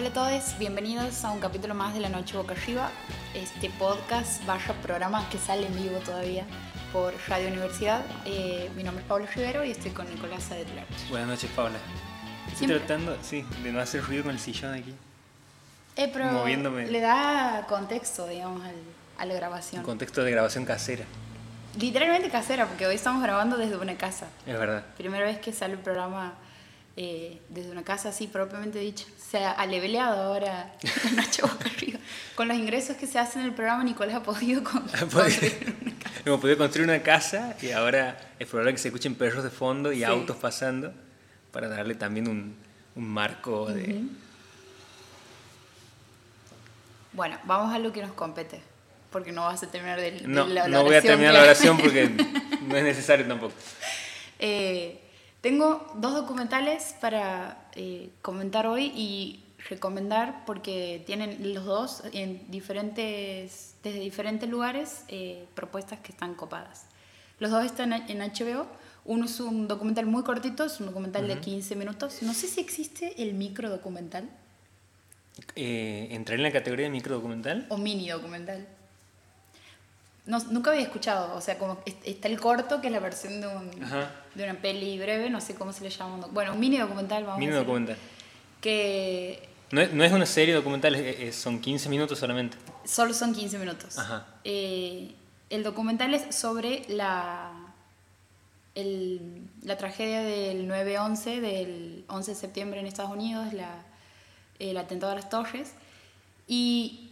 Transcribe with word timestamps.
Hola 0.00 0.08
a 0.08 0.12
todos, 0.14 0.56
bienvenidos 0.58 1.22
a 1.26 1.30
un 1.30 1.40
capítulo 1.40 1.74
más 1.74 1.92
de 1.92 2.00
La 2.00 2.08
Noche 2.08 2.34
Boca 2.34 2.54
Arriba, 2.54 2.90
este 3.34 3.68
podcast, 3.68 4.42
vaya 4.46 4.72
programa 4.80 5.28
que 5.28 5.36
sale 5.36 5.66
en 5.66 5.74
vivo 5.76 5.98
todavía 5.98 6.46
por 6.90 7.12
Radio 7.28 7.48
Universidad. 7.48 8.02
Eh, 8.24 8.70
mi 8.74 8.82
nombre 8.82 9.02
es 9.02 9.08
Pablo 9.08 9.26
Rivero 9.34 9.62
y 9.62 9.72
estoy 9.72 9.90
con 9.90 10.08
Nicolás 10.08 10.50
Adetler. 10.52 10.86
Buenas 11.10 11.28
noches, 11.28 11.50
Paula. 11.54 11.76
Estoy 12.46 12.56
Siempre- 12.66 12.78
tratando, 12.78 13.18
sí, 13.22 13.44
de 13.62 13.72
no 13.72 13.78
hacer 13.80 14.02
ruido 14.02 14.22
con 14.24 14.32
el 14.32 14.40
sillón 14.40 14.72
aquí. 14.72 14.94
Eh, 15.96 16.08
pero 16.10 16.24
Moviéndome. 16.32 16.86
le 16.86 17.00
da 17.00 17.66
contexto, 17.68 18.26
digamos, 18.26 18.64
al- 18.64 18.72
a 19.18 19.26
la 19.26 19.34
grabación. 19.34 19.82
contexto 19.82 20.24
de 20.24 20.30
grabación 20.30 20.64
casera. 20.64 21.04
Literalmente 21.78 22.30
casera, 22.30 22.66
porque 22.66 22.86
hoy 22.86 22.94
estamos 22.94 23.22
grabando 23.22 23.58
desde 23.58 23.76
una 23.76 23.94
casa. 23.98 24.28
Es 24.46 24.58
verdad. 24.58 24.82
Primera 24.96 25.26
vez 25.26 25.38
que 25.40 25.52
sale 25.52 25.74
el 25.74 25.78
programa 25.80 26.32
eh, 27.02 27.40
desde 27.48 27.70
una 27.70 27.82
casa 27.82 28.10
así 28.10 28.26
propiamente 28.26 28.78
dicho. 28.78 29.06
Se 29.30 29.38
ha 29.42 29.52
aleveleado 29.52 30.22
ahora 30.22 30.74
la 31.04 31.22
noche 31.22 31.40
boca 31.40 31.64
arriba. 31.64 31.98
Con 32.34 32.46
los 32.48 32.58
ingresos 32.58 32.96
que 32.98 33.06
se 33.06 33.18
hacen 33.18 33.40
en 33.40 33.48
el 33.48 33.54
programa, 33.54 33.82
Nicolás 33.84 34.16
ha 34.16 34.22
podido 34.22 34.62
con- 34.70 34.82
construir 34.86 35.66
una 35.80 35.98
casa. 35.98 36.20
Hemos 36.26 36.40
podido 36.40 36.58
construir 36.58 36.88
una 36.90 37.02
casa 37.02 37.56
y 37.62 37.70
ahora 37.70 38.18
es 38.38 38.46
probable 38.48 38.72
que 38.72 38.78
se 38.78 38.88
escuchen 38.88 39.14
perros 39.14 39.42
de 39.44 39.48
fondo 39.50 39.92
y 39.92 39.98
Sí. 39.98 40.04
autos 40.04 40.36
pasando 40.36 40.92
para 41.52 41.68
darle 41.68 41.94
también 41.94 42.28
un, 42.28 42.54
un 42.94 43.08
marco 43.08 43.66
de... 43.72 44.02
Bueno, 47.12 47.38
vamos 47.44 47.74
a 47.74 47.78
lo 47.78 47.92
que 47.92 48.02
nos 48.02 48.12
compete. 48.12 48.60
Porque 49.10 49.32
no 49.32 49.44
vas 49.46 49.62
a 49.62 49.66
terminar 49.70 49.98
de, 50.00 50.12
de 50.12 50.28
No, 50.28 50.46
la, 50.46 50.68
la 50.68 50.68
no 50.68 50.84
voy 50.84 50.94
a 50.94 51.02
terminar 51.02 51.32
la 51.34 51.42
oración 51.42 51.76
porque 51.78 52.08
no 52.68 52.76
es 52.76 52.84
necesario 52.84 53.26
tampoco. 53.26 53.54
Eh, 54.38 55.00
tengo 55.40 55.86
dos 55.96 56.14
documentales 56.14 56.94
para 57.00 57.68
eh, 57.74 58.10
comentar 58.22 58.66
hoy 58.66 58.92
y 58.94 59.44
recomendar 59.68 60.44
porque 60.46 61.02
tienen 61.06 61.54
los 61.54 61.64
dos 61.64 62.02
en 62.12 62.50
diferentes, 62.50 63.74
desde 63.82 64.00
diferentes 64.00 64.48
lugares 64.48 65.04
eh, 65.08 65.46
propuestas 65.54 66.00
que 66.00 66.12
están 66.12 66.34
copadas. 66.34 66.86
Los 67.38 67.50
dos 67.50 67.64
están 67.64 67.92
en 67.92 68.18
HBO. 68.18 68.66
Uno 69.04 69.24
es 69.24 69.40
un 69.40 69.66
documental 69.66 70.06
muy 70.06 70.22
cortito, 70.22 70.64
es 70.64 70.78
un 70.80 70.86
documental 70.86 71.26
de 71.26 71.38
15 71.38 71.74
minutos. 71.74 72.22
No 72.22 72.34
sé 72.34 72.46
si 72.48 72.60
existe 72.60 73.22
el 73.22 73.34
micro 73.34 73.70
documental 73.70 74.28
Eh, 75.56 76.08
¿Entré 76.10 76.34
en 76.34 76.42
la 76.42 76.52
categoría 76.52 76.84
de 76.84 76.90
microdocumental? 76.90 77.66
o 77.70 77.78
mini 77.78 78.10
documental. 78.10 78.66
No, 80.26 80.38
nunca 80.50 80.70
había 80.70 80.82
escuchado, 80.82 81.34
o 81.34 81.40
sea, 81.40 81.58
como 81.58 81.78
est- 81.86 82.06
está 82.06 82.28
el 82.28 82.38
corto, 82.38 82.80
que 82.80 82.86
es 82.88 82.92
la 82.92 83.00
versión 83.00 83.40
de, 83.40 83.46
un, 83.48 83.70
de 84.34 84.44
una 84.44 84.54
peli 84.60 84.98
breve, 84.98 85.28
no 85.30 85.40
sé 85.40 85.54
cómo 85.54 85.72
se 85.72 85.82
le 85.82 85.90
llama. 85.90 86.26
Bueno, 86.30 86.52
un 86.52 86.60
mini 86.60 86.76
documental, 86.78 87.24
vamos 87.24 87.38
Mini 87.38 87.50
a 87.52 87.54
decir. 87.54 87.66
documental. 87.66 87.96
Que 88.60 89.48
No 89.72 89.80
es, 89.80 89.92
no 89.92 90.04
es 90.04 90.12
una 90.12 90.26
serie 90.26 90.54
documental, 90.54 90.96
son 91.32 91.60
15 91.60 91.88
minutos 91.88 92.18
solamente. 92.18 92.56
solo 92.84 93.14
son 93.14 93.34
15 93.34 93.58
minutos. 93.58 93.98
Ajá. 93.98 94.26
Eh, 94.44 95.14
el 95.48 95.62
documental 95.64 96.12
es 96.14 96.34
sobre 96.34 96.84
la, 96.88 97.50
el- 98.74 99.48
la 99.62 99.76
tragedia 99.76 100.20
del 100.22 100.68
9-11, 100.68 101.40
del 101.40 102.04
11 102.08 102.30
de 102.32 102.36
septiembre 102.36 102.80
en 102.80 102.86
Estados 102.86 103.10
Unidos, 103.10 103.52
la, 103.52 103.70
el 104.58 104.76
atentado 104.76 105.12
a 105.12 105.14
las 105.16 105.28
torres. 105.28 105.72
Y 106.46 107.09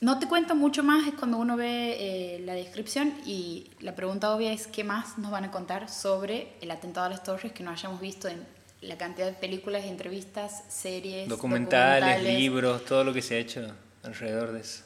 no 0.00 0.18
te 0.18 0.26
cuento 0.26 0.54
mucho 0.54 0.82
más, 0.82 1.06
es 1.06 1.14
cuando 1.14 1.36
uno 1.36 1.56
ve 1.56 1.96
eh, 1.98 2.40
la 2.40 2.54
descripción 2.54 3.12
y 3.26 3.70
la 3.80 3.94
pregunta 3.94 4.34
obvia 4.34 4.52
es 4.52 4.66
qué 4.66 4.82
más 4.82 5.18
nos 5.18 5.30
van 5.30 5.44
a 5.44 5.50
contar 5.50 5.90
sobre 5.90 6.54
el 6.62 6.70
atentado 6.70 7.06
a 7.06 7.10
las 7.10 7.22
torres 7.22 7.52
que 7.52 7.62
no 7.62 7.70
hayamos 7.70 8.00
visto 8.00 8.26
en 8.26 8.46
la 8.80 8.96
cantidad 8.96 9.26
de 9.26 9.34
películas, 9.34 9.84
entrevistas, 9.84 10.64
series, 10.68 11.28
Documentales, 11.28 12.22
libros, 12.22 12.84
todo 12.86 13.04
lo 13.04 13.12
que 13.12 13.20
se 13.20 13.34
ha 13.34 13.38
hecho 13.38 13.74
alrededor 14.02 14.52
de 14.52 14.60
eso. 14.60 14.84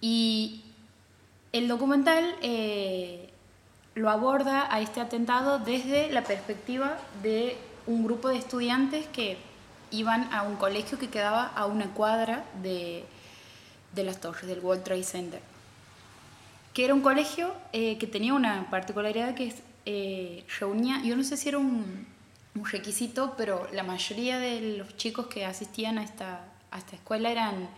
Y 0.00 0.62
el 1.52 1.68
documental 1.68 2.34
eh, 2.40 3.28
lo 3.94 4.08
aborda 4.08 4.74
a 4.74 4.80
este 4.80 5.02
atentado 5.02 5.58
desde 5.58 6.10
la 6.10 6.24
perspectiva 6.24 6.96
de 7.22 7.58
un 7.86 8.04
grupo 8.04 8.30
de 8.30 8.38
estudiantes 8.38 9.06
que 9.08 9.36
iban 9.90 10.32
a 10.32 10.42
un 10.42 10.56
colegio 10.56 10.98
que 10.98 11.08
quedaba 11.08 11.44
a 11.44 11.66
una 11.66 11.92
cuadra 11.92 12.44
de, 12.62 13.04
de 13.96 14.04
las 14.04 14.20
torres, 14.20 14.46
del 14.46 14.60
World 14.60 14.84
Trade 14.84 15.02
Center. 15.02 15.40
Que 16.72 16.84
era 16.84 16.94
un 16.94 17.00
colegio 17.00 17.52
eh, 17.72 17.98
que 17.98 18.06
tenía 18.06 18.34
una 18.34 18.70
particularidad 18.70 19.34
que 19.34 19.48
es, 19.48 19.56
eh, 19.86 20.44
reunía, 20.60 21.02
yo 21.02 21.16
no 21.16 21.24
sé 21.24 21.36
si 21.36 21.48
era 21.48 21.58
un, 21.58 22.06
un 22.54 22.64
requisito, 22.64 23.34
pero 23.36 23.68
la 23.72 23.82
mayoría 23.82 24.38
de 24.38 24.76
los 24.78 24.96
chicos 24.96 25.26
que 25.26 25.44
asistían 25.44 25.98
a 25.98 26.04
esta, 26.04 26.44
a 26.70 26.78
esta 26.78 26.96
escuela 26.96 27.30
eran 27.30 27.68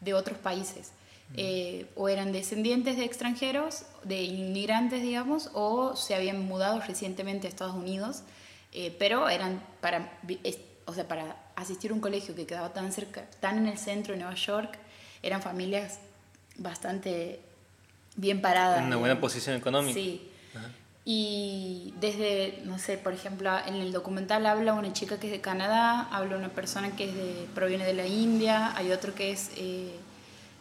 de 0.00 0.14
otros 0.14 0.38
países. 0.38 0.92
Eh, 1.36 1.86
o 1.94 2.08
eran 2.08 2.32
descendientes 2.32 2.96
de 2.96 3.04
extranjeros, 3.04 3.84
de 4.02 4.22
inmigrantes, 4.22 5.02
digamos, 5.02 5.50
o 5.52 5.94
se 5.94 6.14
habían 6.14 6.40
mudado 6.46 6.80
recientemente 6.80 7.46
a 7.46 7.50
Estados 7.50 7.74
Unidos, 7.74 8.22
eh, 8.72 8.96
pero 8.98 9.28
eran 9.28 9.62
para, 9.82 10.18
o 10.86 10.94
sea, 10.94 11.06
para 11.06 11.36
asistir 11.54 11.90
a 11.90 11.94
un 11.94 12.00
colegio 12.00 12.34
que 12.34 12.46
quedaba 12.46 12.72
tan 12.72 12.92
cerca, 12.92 13.28
tan 13.40 13.58
en 13.58 13.66
el 13.66 13.76
centro 13.76 14.14
de 14.14 14.20
Nueva 14.20 14.36
York, 14.36 14.78
eran 15.22 15.42
familias 15.42 15.98
bastante 16.56 17.40
bien 18.16 18.40
paradas. 18.40 18.80
En 18.80 18.86
una 18.86 18.96
buena 18.96 19.20
posición 19.20 19.56
económica. 19.56 19.94
Sí. 19.94 20.28
Ajá. 20.54 20.68
Y 21.10 21.94
desde, 22.00 22.60
no 22.66 22.78
sé, 22.78 22.98
por 22.98 23.14
ejemplo, 23.14 23.50
en 23.66 23.76
el 23.76 23.92
documental 23.92 24.44
habla 24.44 24.74
una 24.74 24.92
chica 24.92 25.18
que 25.18 25.28
es 25.28 25.32
de 25.32 25.40
Canadá, 25.40 26.02
habla 26.12 26.36
una 26.36 26.50
persona 26.50 26.94
que 26.96 27.08
es 27.08 27.14
de, 27.14 27.48
proviene 27.54 27.86
de 27.86 27.94
la 27.94 28.06
India, 28.06 28.76
hay 28.76 28.92
otro 28.92 29.14
que 29.14 29.30
es 29.30 29.50
eh, 29.56 29.94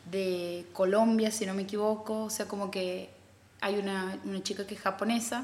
de 0.10 0.66
Colombia, 0.72 1.32
si 1.32 1.46
no 1.46 1.54
me 1.54 1.64
equivoco, 1.64 2.24
o 2.24 2.30
sea, 2.30 2.48
como 2.48 2.72
que 2.72 3.10
hay 3.60 3.76
una, 3.78 4.18
una 4.24 4.42
chica 4.42 4.66
que 4.66 4.76
es 4.76 4.80
japonesa. 4.80 5.44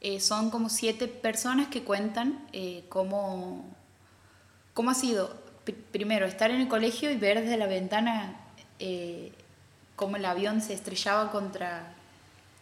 Eh, 0.00 0.18
son 0.18 0.50
como 0.50 0.68
siete 0.68 1.06
personas 1.06 1.68
que 1.68 1.84
cuentan 1.84 2.44
eh, 2.52 2.84
cómo, 2.88 3.64
cómo 4.74 4.90
ha 4.90 4.94
sido, 4.94 5.32
primero, 5.90 6.26
estar 6.26 6.50
en 6.50 6.60
el 6.60 6.68
colegio 6.68 7.10
y 7.10 7.16
ver 7.16 7.40
desde 7.40 7.56
la 7.56 7.66
ventana 7.66 8.36
eh, 8.78 9.32
cómo 9.96 10.16
el 10.16 10.24
avión 10.24 10.60
se 10.60 10.72
estrellaba 10.74 11.30
contra, 11.30 11.92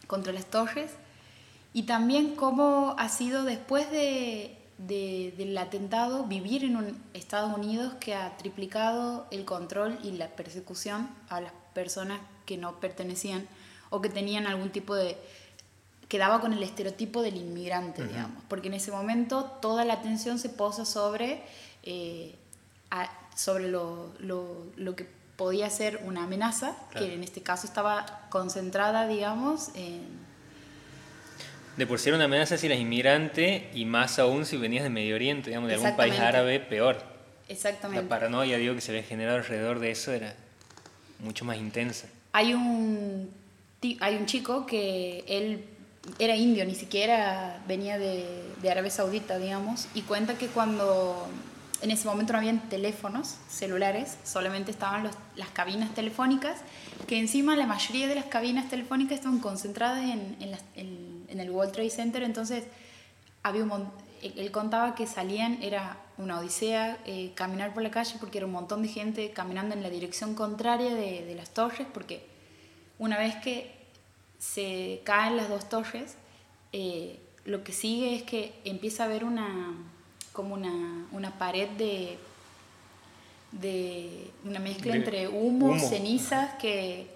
contra 0.07 0.33
las 0.33 0.45
torres. 0.45 0.91
Y 1.73 1.83
también 1.83 2.35
cómo 2.35 2.95
ha 2.97 3.07
sido 3.09 3.43
después 3.43 3.89
de, 3.91 4.57
de- 4.77 5.33
del 5.37 5.57
atentado 5.57 6.25
vivir 6.25 6.63
en 6.65 6.75
un 6.75 7.01
Estados 7.13 7.57
Unidos 7.57 7.93
que 7.99 8.13
ha 8.13 8.35
triplicado 8.37 9.25
el 9.31 9.45
control 9.45 9.97
y 10.03 10.11
la 10.11 10.27
persecución 10.27 11.09
a 11.29 11.39
las 11.41 11.53
personas 11.73 12.19
que 12.45 12.57
no 12.57 12.79
pertenecían 12.81 13.47
o 13.89 14.01
que 14.01 14.09
tenían 14.09 14.47
algún 14.47 14.69
tipo 14.69 14.93
de 14.95 15.17
quedaba 16.09 16.41
con 16.41 16.51
el 16.51 16.61
estereotipo 16.61 17.21
del 17.21 17.37
inmigrante, 17.37 18.05
digamos, 18.05 18.43
porque 18.49 18.67
en 18.67 18.73
ese 18.73 18.91
momento 18.91 19.45
toda 19.61 19.85
la 19.85 19.93
atención 19.93 20.39
se 20.39 20.49
posa 20.49 20.83
sobre, 20.83 21.41
eh, 21.83 22.35
a- 22.91 23.09
sobre 23.35 23.69
lo, 23.69 24.11
lo- 24.19 24.67
lo 24.75 24.95
que 24.95 25.05
podía 25.37 25.69
ser 25.69 26.01
una 26.05 26.23
amenaza, 26.25 26.75
Claro. 26.91 27.05
que 27.07 27.13
en 27.15 27.23
este 27.23 27.41
caso 27.41 27.65
estaba 27.65 28.27
concentrada, 28.29 29.07
digamos, 29.07 29.69
en, 29.73 30.01
De 31.77 31.87
por 31.87 31.99
sí 31.99 32.09
era 32.09 32.17
una 32.17 32.25
amenaza 32.25 32.57
si 32.57 32.67
eras 32.67 32.77
inmigrante 32.79 33.71
y 33.73 33.85
más 33.85 34.19
aún 34.19 34.45
si 34.45 34.57
venías 34.57 34.83
de 34.83 34.89
Medio 34.89 35.15
Oriente, 35.15 35.49
digamos, 35.49 35.69
de 35.69 35.75
algún 35.75 35.95
país 35.95 36.19
árabe, 36.19 36.59
peor. 36.59 37.01
exactamente. 37.47 38.03
La 38.03 38.09
paranoia, 38.09 38.57
digo, 38.57 38.75
que 38.75 38.81
se 38.81 38.91
había 38.91 39.03
generado 39.03 39.37
alrededor 39.37 39.79
de 39.79 39.91
eso 39.91 40.11
era 40.11 40.35
mucho 41.19 41.45
más 41.45 41.57
intensa. 41.57 42.07
Hay 42.33 42.53
un, 42.53 43.29
hay 44.01 44.15
un 44.17 44.25
chico 44.25 44.65
que 44.65 45.23
él 45.27 45.65
era 46.19 46.35
indio, 46.35 46.65
ni 46.65 46.75
siquiera 46.75 47.61
venía 47.67 47.97
de, 47.97 48.25
de 48.61 48.69
Arabia 48.71 48.91
Saudita, 48.91 49.37
digamos, 49.37 49.87
y 49.95 50.01
cuenta 50.01 50.37
que 50.37 50.47
cuando 50.47 51.27
en 51.81 51.91
ese 51.91 52.07
momento 52.07 52.33
no 52.33 52.39
habían 52.39 52.69
teléfonos 52.69 53.37
celulares, 53.49 54.17
solamente 54.23 54.71
estaban 54.71 55.03
los- 55.03 55.15
las 55.35 55.49
cabinas 55.49 55.93
telefónicas, 55.93 56.59
que 57.07 57.17
encima 57.19 57.55
la 57.55 57.65
mayoría 57.65 58.07
de 58.07 58.15
las 58.15 58.25
cabinas 58.25 58.69
telefónicas 58.69 59.13
estaban 59.19 59.39
concentradas 59.39 60.03
en, 60.03 60.37
en 60.39 60.51
las- 60.51 60.63
en- 60.75 61.25
en 61.27 61.39
el 61.39 61.49
World 61.49 61.71
Trade 61.73 61.89
Center, 61.89 62.23
entonces 62.23 62.65
había 63.43 63.63
un 63.63 63.89
él 64.21 64.51
contaba 64.51 64.93
que 64.93 65.07
salían, 65.07 65.57
era 65.63 65.97
una 66.19 66.37
odisea 66.39 66.99
eh, 67.07 67.31
caminar 67.33 67.73
por 67.73 67.81
la 67.81 67.89
calle 67.89 68.17
porque 68.19 68.37
era 68.37 68.45
un 68.45 68.51
montón 68.53 68.83
de 68.83 68.87
gente 68.87 69.31
caminando 69.31 69.73
en 69.73 69.81
la 69.81 69.89
dirección 69.89 70.35
contraria 70.35 70.93
de, 70.93 71.25
de 71.25 71.33
las 71.33 71.49
torres, 71.49 71.87
porque 71.91 72.23
una 72.99 73.17
vez 73.17 73.35
que 73.37 73.73
se 74.37 75.01
caen 75.05 75.37
las 75.37 75.49
dos 75.49 75.69
torres, 75.69 76.17
eh, 76.71 77.19
lo 77.45 77.63
que 77.63 77.71
sigue 77.73 78.13
es 78.15 78.21
que 78.21 78.53
empieza 78.63 79.03
a 79.03 79.05
haber 79.07 79.23
una, 79.23 79.73
como 80.33 80.53
una, 80.53 81.05
una 81.11 81.31
pared 81.37 81.67
de, 81.71 82.17
de 83.51 84.31
una 84.45 84.59
mezcla 84.59 84.93
De 84.93 84.99
entre 84.99 85.27
humo, 85.27 85.67
humo. 85.71 85.79
cenizas, 85.89 86.53
que 86.55 87.07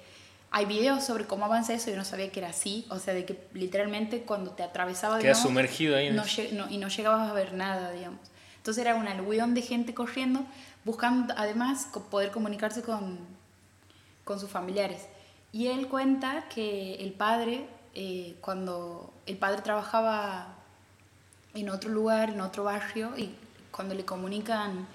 hay 0.51 0.65
videos 0.65 1.03
sobre 1.03 1.25
cómo 1.25 1.45
avanza 1.45 1.73
eso, 1.73 1.89
yo 1.89 1.97
no 1.97 2.06
sabía 2.06 2.31
que 2.31 2.39
era 2.39 2.50
así, 2.50 2.85
o 2.89 3.00
sea, 3.00 3.13
de 3.13 3.25
que 3.25 3.38
literalmente 3.53 4.21
cuando 4.21 4.51
te 4.51 4.63
atravesaba, 4.63 5.17
digamos, 5.17 5.41
sumergido 5.41 5.97
ahí 5.97 6.09
no 6.12 6.23
no- 6.53 6.69
y 6.69 6.77
no 6.77 6.88
llegabas 6.88 7.29
a 7.29 7.33
ver 7.33 7.53
nada, 7.53 7.91
digamos. 7.91 8.19
Entonces 8.57 8.81
era 8.81 8.95
un 8.95 9.07
aluvión 9.07 9.53
de 9.53 9.62
gente 9.62 9.94
corriendo, 9.94 10.45
buscando 10.85 11.33
además 11.38 11.88
poder 12.09 12.31
comunicarse 12.31 12.81
con, 12.81 13.17
con 14.23 14.39
sus 14.39 14.50
familiares. 14.50 15.03
Y 15.51 15.67
él 15.67 15.88
cuenta 15.88 16.45
que 16.50 16.95
el 16.95 17.12
padre, 17.13 17.65
eh, 17.94 18.35
cuando 18.41 19.13
el 19.25 19.38
padre 19.38 19.62
trabajaba 19.62 20.55
en 21.62 21.69
otro 21.69 21.90
lugar, 21.90 22.30
en 22.30 22.42
otro 22.42 22.66
barrio, 22.66 23.18
y 23.18 23.34
cuando 23.72 23.96
le 23.96 24.06
comunican 24.06 24.88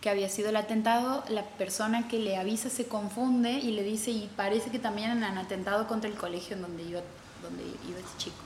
que 0.00 0.10
había 0.10 0.28
sido 0.28 0.50
el 0.50 0.56
atentado, 0.56 1.24
la 1.28 1.42
persona 1.42 2.08
que 2.08 2.18
le 2.18 2.36
avisa 2.36 2.70
se 2.70 2.86
confunde 2.86 3.52
y 3.52 3.72
le 3.72 3.82
dice, 3.82 4.10
y 4.10 4.30
parece 4.36 4.70
que 4.70 4.78
también 4.78 5.22
han 5.22 5.38
atentado 5.38 5.86
contra 5.86 6.08
el 6.08 6.16
colegio 6.16 6.56
en 6.56 6.62
donde 6.62 6.82
iba, 6.82 7.00
donde 7.42 7.62
iba 7.88 7.98
este 7.98 8.18
chico. 8.18 8.36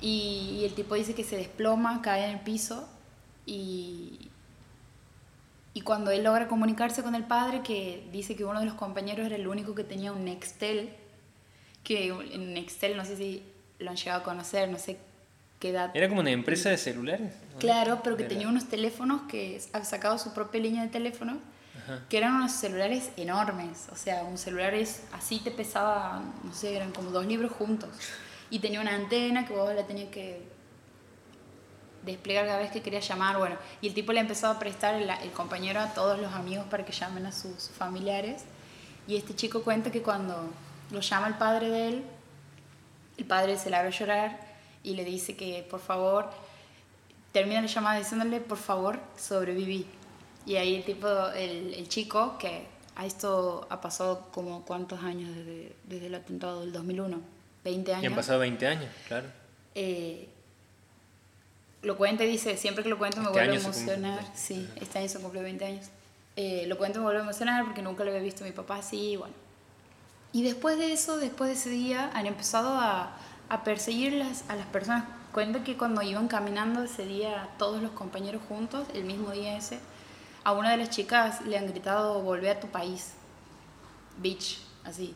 Y, 0.00 0.62
el 0.64 0.74
tipo 0.74 0.94
dice 0.94 1.14
que 1.14 1.24
se 1.24 1.36
desploma, 1.36 2.00
cae 2.02 2.24
en 2.24 2.30
el 2.30 2.40
piso 2.40 2.88
y, 3.44 4.30
y 5.74 5.82
cuando 5.82 6.10
él 6.10 6.24
logra 6.24 6.48
comunicarse 6.48 7.02
con 7.02 7.14
el 7.14 7.24
padre, 7.24 7.62
que 7.62 8.08
dice 8.10 8.34
que 8.34 8.44
uno 8.44 8.60
de 8.60 8.66
los 8.66 8.74
compañeros 8.74 9.26
era 9.26 9.36
el 9.36 9.46
único 9.46 9.74
que 9.74 9.84
tenía 9.84 10.12
un 10.12 10.24
Nextel, 10.24 10.90
que 11.84 12.08
en 12.08 12.54
Nextel 12.54 12.96
no 12.96 13.04
sé 13.04 13.16
si 13.16 13.42
lo 13.78 13.90
han 13.90 13.96
llegado 13.96 14.20
a 14.20 14.24
conocer, 14.24 14.70
no 14.70 14.78
sé 14.78 14.98
qué 15.60 15.70
edad. 15.70 15.90
¿Era 15.94 16.08
como 16.08 16.20
una 16.20 16.30
empresa 16.30 16.70
de 16.70 16.78
celulares? 16.78 17.32
Claro, 17.60 18.00
pero 18.02 18.16
que 18.16 18.24
tenía 18.24 18.48
unos 18.48 18.68
teléfonos 18.68 19.22
que 19.28 19.60
ha 19.72 19.84
sacado 19.84 20.18
su 20.18 20.34
propia 20.34 20.60
línea 20.60 20.82
de 20.82 20.88
teléfono, 20.88 21.38
que 22.08 22.18
eran 22.18 22.34
unos 22.34 22.52
celulares 22.52 23.10
enormes. 23.16 23.88
O 23.92 23.96
sea, 23.96 24.24
un 24.24 24.38
celular 24.38 24.74
es, 24.74 25.02
así 25.12 25.38
te 25.40 25.50
pesaba, 25.50 26.22
no 26.42 26.52
sé, 26.54 26.74
eran 26.74 26.92
como 26.92 27.10
dos 27.10 27.26
libros 27.26 27.52
juntos 27.52 27.90
y 28.50 28.58
tenía 28.58 28.80
una 28.80 28.94
antena 28.94 29.46
que 29.46 29.54
vos 29.54 29.72
la 29.74 29.86
tenías 29.86 30.08
que 30.10 30.42
desplegar 32.04 32.46
cada 32.46 32.58
vez 32.58 32.70
que 32.70 32.82
quería 32.82 33.00
llamar, 33.00 33.38
bueno, 33.38 33.56
y 33.80 33.88
el 33.88 33.94
tipo 33.94 34.12
le 34.12 34.20
empezó 34.20 34.48
a 34.48 34.58
prestar 34.58 34.94
el, 34.94 35.30
compañero 35.32 35.80
a 35.80 35.92
todos 35.92 36.18
los 36.18 36.32
amigos 36.32 36.66
para 36.68 36.84
que 36.84 36.92
llamen 36.92 37.26
a 37.26 37.32
sus 37.32 37.70
familiares, 37.70 38.44
y 39.06 39.16
este 39.16 39.34
chico 39.34 39.62
cuenta 39.62 39.90
que 39.90 40.02
cuando 40.02 40.50
lo 40.90 41.00
llama 41.00 41.28
el 41.28 41.34
padre 41.34 41.68
de 41.68 41.88
él, 41.88 42.04
el 43.18 43.24
padre 43.26 43.58
se 43.58 43.70
la 43.70 43.82
ve 43.82 43.90
llorar 43.90 44.49
y 44.82 44.94
le 44.94 45.04
dice 45.04 45.36
que 45.36 45.66
por 45.68 45.80
favor, 45.80 46.30
termina 47.32 47.60
la 47.60 47.66
llamada 47.66 47.98
diciéndole 47.98 48.40
por 48.40 48.58
favor 48.58 49.00
sobreviví. 49.16 49.86
Y 50.46 50.56
ahí 50.56 50.74
el 50.74 50.84
tipo, 50.84 51.08
el, 51.30 51.74
el 51.74 51.88
chico, 51.88 52.38
que 52.38 52.66
a 52.96 53.06
esto 53.06 53.66
ha 53.70 53.80
pasado 53.80 54.28
como 54.32 54.64
cuántos 54.64 55.02
años 55.02 55.34
desde, 55.34 55.74
desde 55.84 56.06
el 56.06 56.14
atentado 56.14 56.60
del 56.60 56.72
2001 56.72 57.20
20 57.64 57.92
años. 57.92 58.02
Y 58.02 58.06
han 58.06 58.14
pasado 58.14 58.38
20 58.40 58.66
años, 58.66 58.90
claro. 59.06 59.26
Eh, 59.74 60.28
lo 61.82 61.96
cuenta 61.96 62.24
y 62.24 62.26
dice, 62.26 62.56
siempre 62.56 62.82
que 62.82 62.90
lo 62.90 62.98
cuento 62.98 63.18
me 63.18 63.24
este 63.24 63.38
vuelve 63.38 63.56
a 63.56 63.60
emocionar. 63.60 64.20
Sí, 64.34 64.68
este 64.76 64.98
año 64.98 65.08
se 65.08 65.18
cumple 65.20 65.42
20 65.42 65.64
años. 65.64 65.86
Eh, 66.36 66.64
lo 66.66 66.78
cuento 66.78 66.98
me 66.98 67.06
vuelve 67.06 67.20
a 67.20 67.24
emocionar 67.24 67.64
porque 67.64 67.82
nunca 67.82 68.04
lo 68.04 68.10
había 68.10 68.22
visto 68.22 68.44
a 68.44 68.46
mi 68.46 68.52
papá 68.52 68.76
así, 68.76 69.16
bueno. 69.16 69.34
Y 70.32 70.42
después 70.42 70.78
de 70.78 70.92
eso, 70.92 71.16
después 71.18 71.48
de 71.48 71.54
ese 71.54 71.70
día, 71.70 72.10
han 72.14 72.26
empezado 72.26 72.78
a, 72.78 73.16
a 73.50 73.64
perseguir 73.64 74.14
las, 74.14 74.48
a 74.48 74.56
las 74.56 74.66
personas. 74.66 75.04
Cuenta 75.32 75.62
que 75.62 75.76
cuando 75.76 76.00
iban 76.00 76.28
caminando 76.28 76.82
ese 76.82 77.04
día, 77.04 77.50
todos 77.58 77.82
los 77.82 77.90
compañeros 77.90 78.40
juntos, 78.48 78.88
el 78.94 79.04
mismo 79.04 79.32
día 79.32 79.56
ese, 79.56 79.78
a 80.44 80.52
una 80.52 80.70
de 80.70 80.78
las 80.78 80.90
chicas 80.90 81.42
le 81.42 81.58
han 81.58 81.66
gritado, 81.66 82.22
volvé 82.22 82.50
a 82.50 82.60
tu 82.60 82.68
país, 82.68 83.12
bitch, 84.18 84.60
así. 84.84 85.14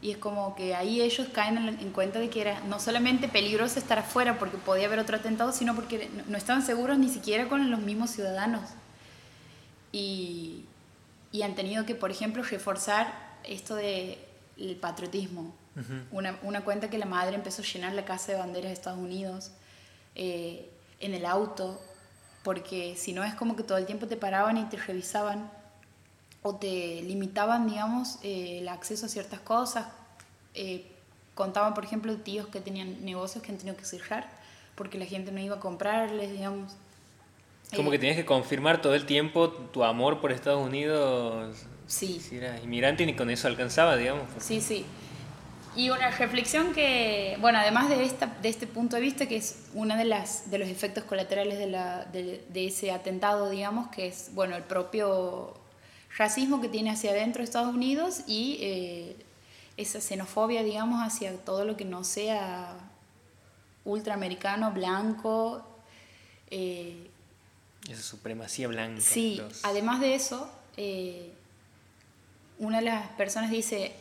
Y 0.00 0.10
es 0.12 0.16
como 0.16 0.56
que 0.56 0.74
ahí 0.74 1.00
ellos 1.00 1.28
caen 1.32 1.58
en, 1.58 1.90
cuenta 1.90 2.18
de 2.18 2.30
que 2.30 2.40
era 2.40 2.60
no 2.62 2.80
solamente 2.80 3.28
peligroso 3.28 3.78
estar 3.78 3.98
afuera 3.98 4.38
porque 4.38 4.56
podía 4.56 4.86
haber 4.86 4.98
otro 4.98 5.16
atentado, 5.16 5.52
sino 5.52 5.74
porque 5.74 6.10
no, 6.26 6.36
estaban 6.36 6.62
seguros 6.62 6.98
ni 6.98 7.08
siquiera 7.08 7.48
con 7.48 7.70
los 7.70 7.80
mismos 7.80 8.10
ciudadanos. 8.10 8.70
Y, 9.92 10.64
y 11.30 11.42
han 11.42 11.54
tenido 11.54 11.84
que, 11.84 11.94
por 11.94 12.10
ejemplo, 12.10 12.42
reforzar 12.42 13.12
esto 13.44 13.74
del 13.74 14.18
el 14.56 14.76
patriotismo. 14.76 15.52
Una, 16.10 16.38
una, 16.42 16.62
cuenta 16.62 16.90
que 16.90 16.98
la 16.98 17.06
madre 17.06 17.34
empezó 17.34 17.62
a 17.62 17.64
llenar 17.64 17.94
la 17.94 18.04
casa 18.04 18.32
de 18.32 18.38
banderas 18.38 18.68
de 18.68 18.74
Estados 18.74 18.98
Unidos 18.98 19.52
eh, 20.14 20.68
en 21.00 21.14
el 21.14 21.24
auto, 21.24 21.80
porque 22.42 22.94
si 22.96 23.12
no 23.12 23.24
es 23.24 23.34
como 23.34 23.56
que 23.56 23.62
todo 23.62 23.78
el 23.78 23.86
tiempo 23.86 24.06
te 24.06 24.16
paraban 24.16 24.58
y 24.58 24.64
te 24.64 24.76
revisaban 24.76 25.50
o 26.42 26.56
te 26.56 27.00
limitaban, 27.02 27.68
digamos, 27.68 28.18
eh, 28.22 28.58
el 28.58 28.68
acceso 28.68 29.06
a 29.06 29.08
ciertas 29.08 29.40
cosas. 29.40 29.86
Eh, 30.54 30.86
contaban, 31.34 31.72
por 31.72 31.84
ejemplo, 31.84 32.14
tíos 32.16 32.48
que 32.48 32.60
tenían 32.60 33.04
negocios 33.04 33.42
que 33.42 33.52
han 33.52 33.58
tenido 33.58 33.76
que 33.76 33.84
cerrar 33.84 34.28
porque 34.74 34.98
la 34.98 35.06
gente 35.06 35.32
no 35.32 35.40
iba 35.40 35.56
a 35.56 35.60
comprarles, 35.60 36.32
digamos. 36.32 36.72
Como 37.74 37.90
que 37.90 37.98
tenías 37.98 38.16
que 38.16 38.26
confirmar 38.26 38.82
todo 38.82 38.94
el 38.94 39.06
tiempo 39.06 39.48
tu 39.50 39.82
amor 39.84 40.20
por 40.20 40.32
Estados 40.32 40.64
Unidos. 40.64 41.64
Sí. 41.86 42.20
Si 42.20 42.36
eras 42.36 42.62
inmigrante 42.62 43.02
y 43.02 43.06
ni 43.06 43.14
con 43.14 43.30
eso 43.30 43.48
alcanzaba, 43.48 43.96
digamos. 43.96 44.24
Sí, 44.38 44.60
sí. 44.60 44.84
Y 45.74 45.90
una 45.90 46.10
reflexión 46.10 46.74
que, 46.74 47.36
bueno, 47.40 47.58
además 47.58 47.88
de, 47.88 48.04
esta, 48.04 48.26
de 48.26 48.48
este 48.48 48.66
punto 48.66 48.96
de 48.96 49.02
vista, 49.02 49.26
que 49.26 49.36
es 49.36 49.56
uno 49.72 49.96
de, 49.96 50.04
las, 50.04 50.50
de 50.50 50.58
los 50.58 50.68
efectos 50.68 51.04
colaterales 51.04 51.58
de, 51.58 51.66
la, 51.66 52.04
de, 52.04 52.44
de 52.48 52.66
ese 52.66 52.90
atentado, 52.90 53.48
digamos, 53.48 53.88
que 53.88 54.08
es, 54.08 54.30
bueno, 54.34 54.54
el 54.56 54.64
propio 54.64 55.54
racismo 56.16 56.60
que 56.60 56.68
tiene 56.68 56.90
hacia 56.90 57.12
adentro 57.12 57.40
de 57.40 57.44
Estados 57.44 57.74
Unidos 57.74 58.22
y 58.26 58.58
eh, 58.60 59.16
esa 59.76 60.00
xenofobia, 60.00 60.62
digamos, 60.62 61.00
hacia 61.00 61.36
todo 61.38 61.64
lo 61.64 61.76
que 61.76 61.84
no 61.84 62.04
sea 62.04 62.74
ultraamericano, 63.84 64.72
blanco. 64.72 65.66
Eh, 66.50 67.08
esa 67.88 68.02
supremacía 68.02 68.68
blanca. 68.68 69.00
Sí, 69.00 69.40
además 69.62 70.00
de 70.00 70.14
eso, 70.14 70.52
eh, 70.76 71.32
una 72.58 72.78
de 72.78 72.84
las 72.84 73.08
personas 73.12 73.50
dice, 73.50 73.94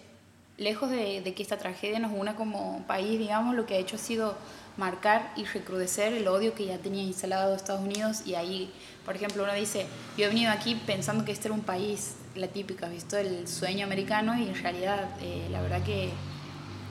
lejos 0.61 0.89
de, 0.89 1.33
que 1.35 1.43
esta 1.43 1.57
tragedia 1.57 1.99
nos 1.99 2.11
una 2.13 2.35
como 2.35 2.85
país, 2.87 3.19
digamos, 3.19 3.55
lo 3.55 3.65
que 3.65 3.73
ha 3.73 3.77
hecho 3.77 3.95
ha 3.95 3.99
sido 3.99 4.37
marcar 4.77 5.33
y 5.35 5.43
recrudecer 5.43 6.13
el 6.13 6.27
odio 6.27 6.53
que 6.53 6.65
ya 6.65 6.77
tenía 6.77 7.03
instalado 7.03 7.55
Estados 7.55 7.81
Unidos 7.81 8.21
y 8.25 8.35
ahí 8.35 8.71
por 9.05 9.15
ejemplo, 9.15 9.43
uno 9.43 9.53
dice, 9.53 9.87
yo 10.17 10.25
he 10.25 10.27
venido 10.27 10.51
aquí 10.51 10.75
pensando 10.75 11.25
que 11.25 11.31
este 11.31 11.47
era 11.47 11.55
un 11.55 11.63
país, 11.63 12.15
la 12.35 12.47
típica, 12.47 12.87
visto 12.87 13.17
el 13.17 13.47
sueño 13.47 13.85
americano 13.85 14.37
y 14.37 14.43
en 14.43 14.55
realidad 14.55 15.09
eh, 15.21 15.47
la 15.49 15.61
verdad 15.61 15.83
que 15.83 16.11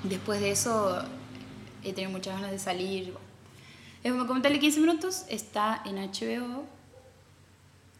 después 0.02 0.40
de 0.40 0.50
eso 0.50 1.02
he 1.84 1.92
tenido 1.92 2.10
muchas 2.10 2.34
ganas 2.34 2.50
de 2.50 2.58
salir. 2.58 3.14
Es 4.02 4.10
un 4.10 4.18
documental 4.18 4.52
de 4.52 4.58
15 4.58 4.80
minutos, 4.80 5.24
está 5.28 5.82
en 5.84 5.96
HBO, 5.96 6.64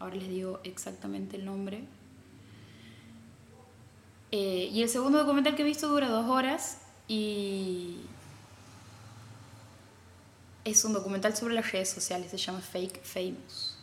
ahora 0.01 0.17
les 0.17 0.29
digo 0.29 0.61
exactamente 0.65 1.37
el 1.37 1.45
nombre. 1.45 1.85
Eh, 4.33 4.71
y 4.73 4.83
el 4.83 4.89
segundo 4.89 5.19
documental 5.19 5.57
que 5.57 5.63
he 5.63 5.65
visto 5.65 5.89
dura 5.89 6.09
dos 6.09 6.29
horas 6.29 6.79
y 7.09 7.97
es 10.65 10.85
un 10.85 10.93
documental 10.93 11.37
sobre 11.37 11.55
las 11.55 11.73
redes 11.73 11.91
sociales, 11.91 12.31
se 12.31 12.37
llama 12.37 12.61
Fake 12.61 13.03
Famous. 13.03 13.77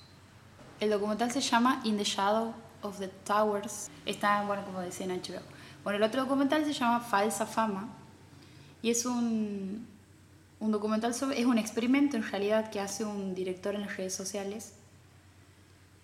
El 0.79 0.91
documental 0.91 1.31
se 1.31 1.41
llama 1.41 1.81
In 1.83 1.97
the 1.97 2.03
Shadow 2.03 2.53
of 2.81 2.99
the 2.99 3.09
Towers. 3.25 3.89
Está, 4.05 4.43
bueno, 4.43 4.63
como 4.63 4.79
decía 4.79 5.05
en 5.05 5.11
HBO. 5.11 5.41
Bueno, 5.83 5.97
el 5.97 6.03
otro 6.03 6.21
documental 6.21 6.63
se 6.65 6.73
llama 6.73 6.99
Falsa 6.99 7.45
Fama. 7.45 7.89
Y 8.81 8.91
es 8.91 9.05
un, 9.05 9.87
un 10.59 10.71
documental 10.71 11.13
sobre. 11.13 11.39
Es 11.39 11.45
un 11.45 11.57
experimento 11.57 12.15
en 12.15 12.23
realidad 12.23 12.69
que 12.69 12.79
hace 12.79 13.03
un 13.03 13.33
director 13.33 13.75
en 13.75 13.81
las 13.81 13.97
redes 13.97 14.13
sociales 14.13 14.73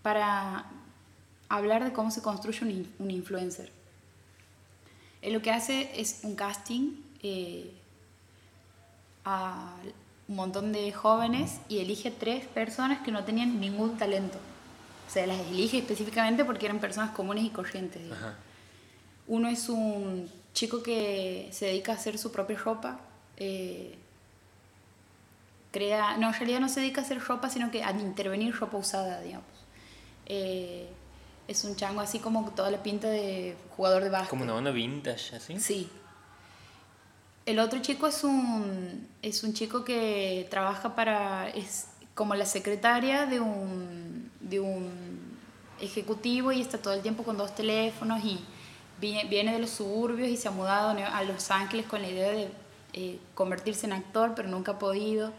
para 0.02 0.66
hablar 1.50 1.84
de 1.84 1.94
cómo 1.94 2.12
se 2.12 2.22
construye 2.22 2.66
un, 2.66 2.92
un 3.00 3.12
influencer. 3.12 3.72
Él 5.24 5.34
lo 5.34 5.42
que 5.42 5.52
hace 5.52 5.90
es 6.00 6.20
un 6.24 6.36
casting 6.36 6.92
eh, 7.24 7.72
a 9.24 9.74
un 10.28 10.36
montón 10.36 10.74
de 10.74 10.92
jóvenes 10.92 11.60
y 11.70 11.80
elige 11.80 12.12
tres 12.12 12.46
personas 12.46 13.02
que 13.02 13.12
no 13.12 13.24
tenían 13.24 13.60
ningún 13.60 13.98
talento. 13.98 14.38
O 15.08 15.12
sea, 15.12 15.26
las 15.26 15.40
elige 15.48 15.78
específicamente 15.78 16.44
porque 16.44 16.66
eran 16.66 16.80
personas 16.80 17.12
comunes 17.12 17.46
y 17.46 17.50
corrientes. 17.50 18.02
Uno 19.28 19.48
es 19.48 19.70
un 19.70 20.30
chico 20.54 20.84
que 20.84 21.48
se 21.52 21.68
dedica 21.68 21.94
a 21.94 21.96
hacer 21.96 22.18
su 22.18 22.32
propia 22.32 22.58
ropa. 22.58 23.00
Eh, 23.38 23.96
crea, 25.72 26.18
no, 26.18 26.28
en 26.28 26.34
realidad 26.34 26.60
no 26.60 26.68
se 26.68 26.82
dedica 26.82 27.00
a 27.00 27.06
hacer 27.06 27.20
ropa, 27.22 27.50
sino 27.50 27.72
que 27.72 27.82
a 27.82 27.92
intervenir 27.92 28.54
ropa 28.54 28.78
usada, 28.78 29.22
digamos. 29.22 29.48
Eh, 30.26 30.90
es 31.48 31.64
un 31.64 31.76
chango 31.76 32.02
así 32.02 32.20
como 32.20 32.50
toda 32.52 32.72
la 32.72 32.82
pinta 32.82 33.08
de 33.10 33.56
jugador 33.76 34.04
de 34.04 34.10
básquet. 34.10 34.30
Como 34.30 34.44
una 34.44 34.56
onda 34.56 34.72
vintage, 34.72 35.36
así. 35.36 35.60
Sí. 35.60 35.90
El 37.46 37.60
otro 37.60 37.82
chico 37.82 38.08
es 38.08 38.24
un, 38.24 39.08
es 39.22 39.44
un 39.44 39.54
chico 39.54 39.84
que 39.84 40.48
trabaja 40.50 40.96
para, 40.96 41.50
es 41.50 41.88
como 42.16 42.36
la 42.36 42.46
secretaria 42.46 43.26
de 43.26 43.40
un, 43.42 44.32
de 44.40 44.60
un 44.62 45.38
ejecutivo 45.82 46.52
y 46.52 46.62
está 46.62 46.78
todo 46.78 46.94
el 46.94 47.02
tiempo 47.02 47.24
con 47.24 47.38
dos 47.38 47.54
teléfonos 47.54 48.24
y 48.24 48.40
viene, 49.00 49.52
de 49.52 49.60
los 49.60 49.72
suburbios 49.72 50.30
y 50.30 50.38
se 50.38 50.48
ha 50.48 50.52
mudado 50.52 50.92
a 50.92 51.24
Los 51.24 51.52
Ángeles 51.52 51.86
con 51.86 52.02
la 52.02 52.10
idea 52.10 52.32
de 52.32 52.50
eh, 52.94 53.20
convertirse 53.34 53.86
en 53.86 53.94
actor, 53.94 54.34
pero 54.36 54.48
nunca 54.48 54.74
ha 54.74 54.80
podido 54.80 55.34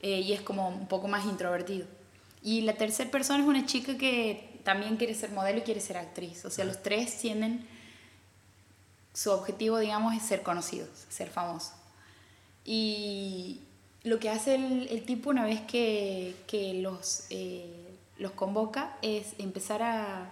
eh, 0.00 0.20
y 0.20 0.32
es 0.32 0.40
como 0.40 0.68
un 0.68 0.86
poco 0.86 1.08
más 1.08 1.26
introvertido. 1.26 1.86
Y 2.42 2.62
la 2.62 2.74
tercera 2.74 3.10
persona 3.10 3.42
es 3.42 3.48
una 3.48 3.66
chica 3.66 3.98
que 3.98 4.51
también 4.64 4.96
quiere 4.96 5.14
ser 5.14 5.30
modelo 5.30 5.58
y 5.58 5.62
quiere 5.62 5.80
ser 5.80 5.96
actriz. 5.96 6.44
O 6.44 6.50
sea, 6.50 6.64
los 6.64 6.82
tres 6.82 7.18
tienen 7.18 7.66
su 9.14 9.30
objetivo, 9.30 9.78
digamos, 9.78 10.14
es 10.14 10.22
ser 10.22 10.42
conocidos, 10.42 10.88
ser 11.08 11.28
famosos. 11.28 11.72
Y 12.64 13.60
lo 14.04 14.18
que 14.18 14.30
hace 14.30 14.54
el, 14.54 15.04
tipo 15.04 15.30
una 15.30 15.44
vez 15.44 15.60
que, 15.62 16.34
que 16.46 16.74
los, 16.74 17.24
eh, 17.30 17.96
los 18.18 18.32
convoca 18.32 18.96
es 19.02 19.34
empezar 19.38 19.82
a, 19.82 20.30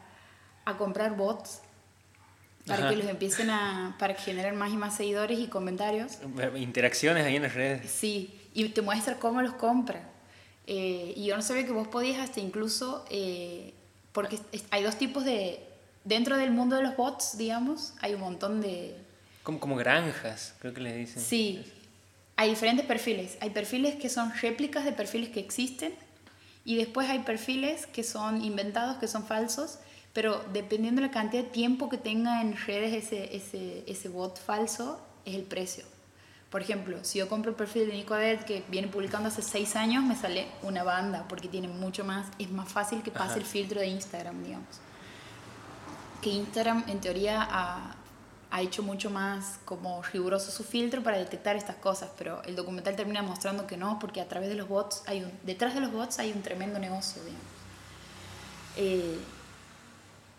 a 0.65 0.77
comprar 0.77 1.17
bots 1.17 1.61
para 2.67 2.91
que 2.91 2.97
los 2.97 3.07
empiecen 3.07 3.51
a 3.51 3.97
para 3.99 4.15
que 4.15 4.23
generen 4.23 4.57
más 4.57 4.71
y 4.71 4.77
más 4.77 4.97
seguidores 4.97 5.39
y 5.39 5.47
comentarios 5.47 6.19
interacciones 6.57 7.25
ahí 7.25 7.37
en 7.37 7.43
las 7.43 7.55
redes 7.55 7.91
sí 7.91 8.39
y 8.53 8.69
te 8.69 8.83
muestra 8.83 9.17
cómo 9.17 9.41
los 9.43 9.55
compra 9.55 10.03
eh, 10.67 11.15
y 11.17 11.25
yo 11.25 11.37
no 11.37 11.43
sabía 11.43 11.65
que 11.65 11.73
vos 11.73 11.89
podías 11.89 12.19
hasta 12.21 12.39
incluso 12.39 13.05
eh, 13.11 13.73
porque 14.12 14.38
hay 14.71 14.83
dos 14.83 14.97
tipos 14.97 15.25
de 15.25 15.61
dentro 16.05 16.37
del 16.37 16.50
mundo 16.50 16.76
de 16.76 16.83
los 16.83 16.97
bots 16.97 17.37
digamos 17.37 17.95
hay 18.00 18.14
un 18.14 18.21
montón 18.21 18.61
de 18.61 18.97
como 19.43 19.61
como 19.61 19.76
granjas 19.76 20.55
creo 20.59 20.75
que 20.75 20.81
le 20.81 20.97
dicen. 20.97 21.23
Sí. 21.23 21.64
Hay 22.37 22.49
diferentes 22.49 22.87
perfiles. 22.87 23.37
Hay 23.43 23.50
perfiles 23.50 23.97
que 23.97 24.09
son 24.09 24.33
réplicas 24.40 24.87
de 24.87 24.93
perfiles 24.93 25.29
que 25.29 25.40
existen 25.40 25.95
y 26.64 26.76
después 26.76 27.11
hay 27.11 27.19
perfiles 27.21 27.87
que 27.87 28.02
son 28.02 28.43
inventados 28.43 28.97
que 28.97 29.09
son 29.09 29.25
falsos 29.25 29.79
pero 30.12 30.45
dependiendo 30.52 31.00
de 31.00 31.09
la 31.09 31.12
cantidad 31.12 31.43
de 31.43 31.50
tiempo 31.50 31.88
que 31.88 31.97
tenga 31.97 32.43
en 32.43 32.57
redes 32.57 33.05
ese, 33.05 33.37
ese, 33.37 33.85
ese 33.87 34.09
bot 34.09 34.38
falso, 34.40 35.00
es 35.25 35.35
el 35.35 35.43
precio. 35.43 35.85
Por 36.50 36.62
ejemplo, 36.62 36.99
si 37.02 37.21
yo 37.21 37.28
compro 37.28 37.50
el 37.50 37.57
perfil 37.57 37.87
de 37.87 37.92
Nico 37.92 38.12
Adet 38.12 38.45
que 38.45 38.64
viene 38.69 38.88
publicando 38.88 39.28
hace 39.28 39.40
seis 39.40 39.76
años, 39.76 40.02
me 40.02 40.16
sale 40.16 40.49
una 40.62 40.83
banda, 40.83 41.25
porque 41.28 41.47
tiene 41.47 41.69
mucho 41.69 42.04
más, 42.04 42.26
es 42.40 42.50
más 42.50 42.69
fácil 42.69 43.02
que 43.02 43.12
pase 43.12 43.38
el 43.38 43.45
filtro 43.45 43.78
de 43.78 43.87
Instagram, 43.87 44.42
digamos. 44.42 44.80
Que 46.21 46.30
Instagram, 46.30 46.85
en 46.88 47.00
teoría, 47.00 47.47
ha, 47.49 47.95
ha, 48.50 48.62
hecho 48.62 48.83
mucho 48.83 49.11
más 49.11 49.61
como 49.64 50.02
riguroso 50.02 50.50
su 50.50 50.64
filtro 50.64 51.04
para 51.04 51.19
detectar 51.19 51.54
estas 51.54 51.76
cosas, 51.76 52.11
pero 52.19 52.42
el 52.42 52.57
documental 52.57 52.97
termina 52.97 53.23
mostrando 53.23 53.69
que 53.69 53.76
no, 53.76 54.00
porque 54.00 54.21
a 54.21 54.26
través 54.26 54.49
de 54.49 54.57
los 54.57 54.69
bots, 54.69 55.04
hay 55.07 55.23
un, 55.23 55.30
detrás 55.45 55.73
de 55.75 55.80
los 55.80 55.92
bots 55.92 56.19
hay 56.19 56.33
un 56.33 56.42
tremendo 56.42 56.80
negocio, 56.80 57.23
digamos. 57.23 57.47
Eh, 58.76 59.19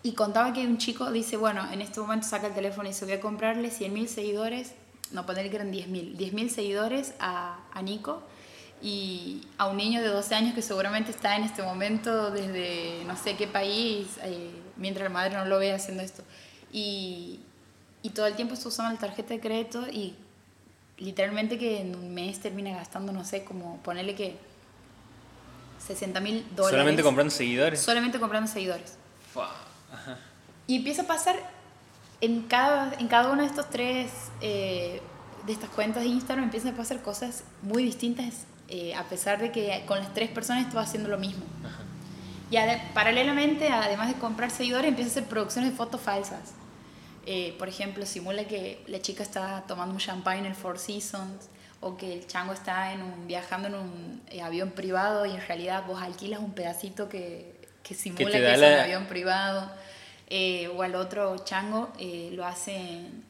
y 0.04 0.14
contaba 0.14 0.52
que 0.52 0.66
un 0.66 0.78
chico 0.78 1.10
dice, 1.12 1.38
bueno, 1.38 1.72
en 1.72 1.80
este 1.82 2.02
momento 2.02 2.28
saca 2.28 2.48
el 2.48 2.54
teléfono 2.54 2.90
y 2.90 2.92
dice, 2.92 3.06
voy 3.06 3.14
a 3.14 3.22
comprarle 3.22 3.70
100.000 3.70 4.08
seguidores, 4.08 4.74
no 5.12 5.26
poner 5.26 5.50
que 5.50 5.56
eran 5.56 5.72
10.000, 5.72 6.18
10.000 6.18 6.50
seguidores 6.50 7.14
a, 7.20 7.60
a 7.74 7.82
Nico 7.82 8.24
y 8.82 9.42
a 9.58 9.68
un 9.68 9.78
niño 9.78 10.02
de 10.02 10.08
12 10.08 10.34
años 10.34 10.56
que 10.56 10.62
seguramente 10.62 11.12
está 11.12 11.36
en 11.36 11.44
este 11.44 11.62
momento 11.62 12.32
desde 12.32 13.04
no 13.06 13.16
sé 13.16 13.36
qué 13.36 13.48
país, 13.48 14.08
eh, 14.24 14.50
mientras 14.76 15.04
la 15.04 15.10
madre 15.10 15.38
no 15.38 15.46
lo 15.46 15.60
ve 15.60 15.72
haciendo 15.72 16.02
esto. 16.02 16.24
Y, 16.72 17.40
y 18.02 18.10
todo 18.10 18.26
el 18.26 18.36
tiempo 18.36 18.56
está 18.56 18.70
usando 18.70 18.92
la 18.92 19.00
tarjeta 19.00 19.34
de 19.34 19.40
crédito 19.40 19.88
y 19.88 20.16
literalmente 20.98 21.60
que 21.60 21.82
en 21.82 21.96
un 21.96 22.14
mes 22.14 22.40
termina 22.40 22.72
gastando, 22.72 23.12
no 23.12 23.24
sé, 23.24 23.44
como 23.44 23.78
ponerle 23.78 24.16
que 24.16 24.36
60 25.86 26.20
mil 26.20 26.46
dólares. 26.56 26.72
Solamente 26.72 27.04
comprando 27.04 27.32
seguidores. 27.32 27.80
Solamente 27.82 28.20
comprando 28.20 28.50
seguidores. 28.50 28.98
Y 30.68 30.78
empieza 30.78 31.04
a 31.04 31.08
pasar 31.08 31.38
en 32.22 32.44
cada, 32.44 32.94
en 33.00 33.08
cada 33.08 33.32
uno 33.32 33.42
de 33.42 33.48
estos 33.48 33.70
tres, 33.70 34.12
eh, 34.42 35.02
de 35.46 35.54
estas 35.54 35.70
cuentas 35.72 36.04
de 36.04 36.10
Instagram, 36.10 36.46
empiezan 36.46 36.76
a 36.76 36.78
pasar 36.78 37.02
cosas 37.02 37.44
muy 37.64 37.84
distintas, 37.84 38.46
eh, 38.70 38.94
a 38.96 39.04
pesar 39.06 39.40
de 39.42 39.52
que 39.52 39.84
con 39.88 39.98
las 39.98 40.14
tres 40.14 40.30
personas 40.30 40.64
estaba 40.64 40.84
haciendo 40.84 41.10
lo 41.10 41.18
mismo. 41.18 41.44
Y 42.52 42.58
paralelamente, 42.94 43.70
además 43.70 44.10
de 44.10 44.16
comprar 44.16 44.52
seguidores, 44.52 44.90
empieza 44.90 45.10
a 45.10 45.12
hacer 45.12 45.26
producciones 45.26 45.72
de 45.72 45.78
fotos 45.78 46.02
falsas. 46.02 46.54
Eh, 47.26 47.56
por 47.58 47.70
ejemplo, 47.70 48.06
simula 48.06 48.44
que 48.44 48.84
la 48.88 49.00
chica 49.02 49.24
está 49.24 49.64
tomando 49.68 49.94
un 49.94 50.00
champagne 50.00 50.40
en 50.40 50.46
el 50.48 50.56
Four 50.56 50.78
Seasons 50.78 51.50
o 51.80 51.98
que 51.98 52.14
el 52.14 52.28
chango 52.28 52.54
está 52.54 52.94
en 52.94 53.02
un, 53.02 53.26
viajando 53.26 53.68
en 53.70 53.76
un 53.76 54.22
avión 54.44 54.72
privado 54.72 55.26
y 55.26 55.32
en 55.32 55.42
realidad 55.48 55.86
vos 55.88 56.02
alquilas 56.02 56.40
un 56.40 56.54
pedacito 56.54 57.10
que, 57.10 57.56
que 57.84 57.96
simula 57.96 58.32
que, 58.32 58.54
es 58.54 58.58
un 58.58 58.64
avión 58.66 59.06
privado. 59.06 59.72
Eh, 60.34 60.70
o 60.74 60.82
al 60.82 60.96
otro 60.96 61.40
chango 61.40 61.90
eh, 62.00 62.30
lo 62.32 62.46
hacen... 62.46 63.26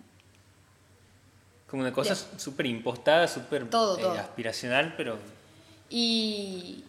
Como 1.67 1.81
una 1.81 1.91
cosa 1.91 2.15
súper 2.38 2.67
impostada, 2.67 3.27
súper 3.27 3.63
eh, 3.63 4.20
aspiracional, 4.20 4.93
pero... 4.96 5.17
Y, 5.89 6.84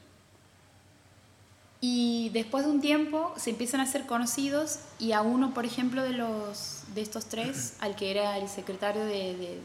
y 1.81 2.29
después 2.35 2.67
de 2.67 2.73
un 2.73 2.83
tiempo 2.83 3.33
se 3.39 3.49
empiezan 3.49 3.81
a 3.81 3.87
ser 3.87 4.05
conocidos 4.05 4.81
y 4.99 5.13
a 5.13 5.23
uno, 5.23 5.55
por 5.55 5.65
ejemplo, 5.65 6.03
de, 6.03 6.11
los, 6.11 6.83
de 6.95 7.01
estos 7.01 7.25
tres, 7.25 7.77
al 7.81 7.97
que 7.97 8.11
era 8.11 8.37
el 8.37 8.51
secretario 8.51 9.07
de, 9.07 9.35
de, 9.35 9.61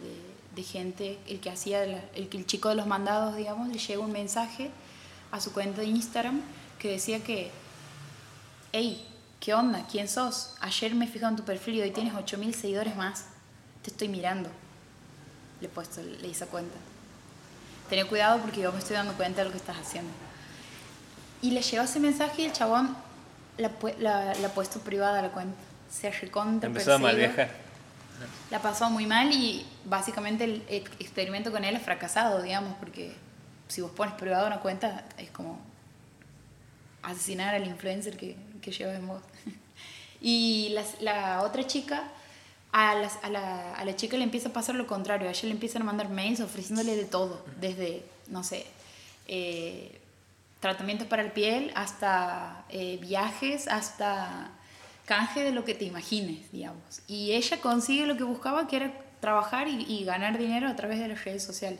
de, 0.55 0.63
gente, 0.63 1.19
el 1.27 1.41
que 1.41 1.49
hacía, 1.49 1.83
el, 1.83 2.01
el 2.15 2.45
chico 2.45 2.69
de 2.69 2.75
los 2.75 2.87
mandados, 2.87 3.35
digamos, 3.35 3.67
le 3.67 3.79
llega 3.79 3.99
un 3.99 4.13
mensaje 4.13 4.71
a 5.29 5.41
su 5.41 5.51
cuenta 5.51 5.81
de 5.81 5.87
Instagram 5.87 6.39
que 6.79 6.91
decía 6.91 7.21
que, 7.21 7.51
hey, 8.71 9.05
¿qué 9.39 9.53
onda? 9.53 9.85
¿Quién 9.89 10.07
sos? 10.07 10.55
Ayer 10.61 10.95
me 10.95 11.07
fijé 11.07 11.25
en 11.25 11.35
tu 11.35 11.43
perfil 11.43 11.75
y 11.75 11.81
hoy 11.81 11.91
tienes 11.91 12.13
8000 12.13 12.53
seguidores 12.53 12.95
más. 12.95 13.25
Te 13.81 13.91
estoy 13.91 14.07
mirando. 14.07 14.49
Le 15.61 15.67
he 15.67 15.69
puesto, 15.69 16.01
le 16.01 16.27
hice 16.27 16.45
cuenta. 16.45 16.75
Ten 17.89 18.05
cuidado 18.07 18.39
porque 18.41 18.61
yo 18.61 18.71
me 18.71 18.79
estoy 18.79 18.95
dando 18.95 19.13
cuenta 19.13 19.41
de 19.41 19.45
lo 19.45 19.51
que 19.51 19.57
estás 19.57 19.77
haciendo. 19.77 20.11
Y 21.41 21.51
le 21.51 21.61
llegó 21.61 21.83
ese 21.83 21.99
mensaje 21.99 22.41
y 22.41 22.45
el 22.45 22.53
chabón 22.53 22.95
la, 23.57 24.31
ha 24.31 24.49
puesto 24.49 24.79
privada 24.79 25.21
la 25.21 25.29
cuenta. 25.29 25.57
Se 25.89 26.11
recontra 26.11 26.67
Empezó 26.67 26.93
a 26.93 26.97
malviajar. 26.97 27.49
La 28.49 28.61
pasó 28.61 28.89
muy 28.89 29.05
mal 29.05 29.31
y 29.31 29.65
básicamente 29.85 30.43
el 30.43 30.63
experimento 30.99 31.51
con 31.51 31.63
él 31.63 31.75
ha 31.75 31.79
fracasado, 31.79 32.41
digamos, 32.41 32.75
porque 32.79 33.15
si 33.67 33.81
vos 33.81 33.91
pones 33.91 34.15
privada 34.15 34.47
una 34.47 34.59
cuenta 34.59 35.05
es 35.17 35.29
como 35.31 35.59
asesinar 37.03 37.55
al 37.55 37.67
influencer 37.67 38.17
que, 38.17 38.35
que 38.67 38.77
lleva 38.77 38.93
en 38.93 39.07
voz. 39.07 39.21
Y 40.19 40.69
la, 40.71 40.83
la 40.99 41.43
otra 41.43 41.65
chica, 41.65 42.03
a, 42.71 42.91
a, 42.91 43.29
la, 43.29 43.73
a, 43.73 43.85
la, 43.85 43.95
chica 43.95 44.17
le 44.17 44.23
empieza 44.23 44.49
a 44.49 44.53
pasar 44.53 44.75
lo 44.75 44.87
contrario. 44.87 45.27
A 45.27 45.31
ella 45.31 45.43
le 45.43 45.51
empiezan 45.51 45.83
a 45.83 45.85
mandar 45.85 46.09
mails 46.09 46.41
ofreciéndole 46.41 46.95
de 46.95 47.05
todo, 47.05 47.45
desde, 47.61 48.03
no 48.27 48.43
sé, 48.43 48.65
eh, 49.27 50.01
tratamientos 50.59 51.07
para 51.07 51.21
el 51.21 51.31
piel 51.31 51.71
hasta 51.75 52.65
eh, 52.69 52.97
viajes, 52.99 53.67
hasta 53.67 54.49
canje 55.05 55.43
de 55.43 55.51
lo 55.51 55.63
que 55.63 55.75
te 55.75 55.85
imagines, 55.85 56.51
digamos. 56.51 57.01
Y 57.07 57.33
ella 57.33 57.61
consigue 57.61 58.05
lo 58.05 58.17
que 58.17 58.23
buscaba, 58.23 58.67
que 58.67 58.77
era 58.77 58.93
trabajar 59.21 59.67
y, 59.67 59.83
y 59.87 60.03
ganar 60.03 60.37
dinero 60.37 60.67
a 60.67 60.75
través 60.75 60.99
de 60.99 61.07
las 61.07 61.23
redes 61.23 61.43
sociales. 61.43 61.79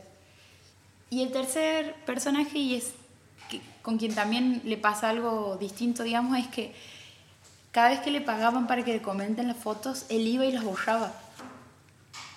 Y 1.10 1.24
el 1.24 1.32
tercer 1.32 1.96
personaje, 2.06 2.60
y 2.60 2.76
es 2.76 2.94
con 3.82 3.98
quien 3.98 4.14
también 4.14 4.62
le 4.66 4.78
pasa 4.78 5.10
algo 5.10 5.58
distinto, 5.60 6.04
digamos, 6.04 6.38
es 6.38 6.48
que 6.48 6.74
cada 7.72 7.90
vez 7.90 8.00
que 8.00 8.12
le 8.12 8.22
pagaban 8.22 8.68
para 8.68 8.84
que 8.84 8.92
le 8.92 9.02
comenten 9.02 9.48
las 9.48 9.58
fotos, 9.58 10.06
él 10.10 10.28
iba 10.28 10.46
y 10.46 10.52
las 10.52 10.64
borraba. 10.64 11.14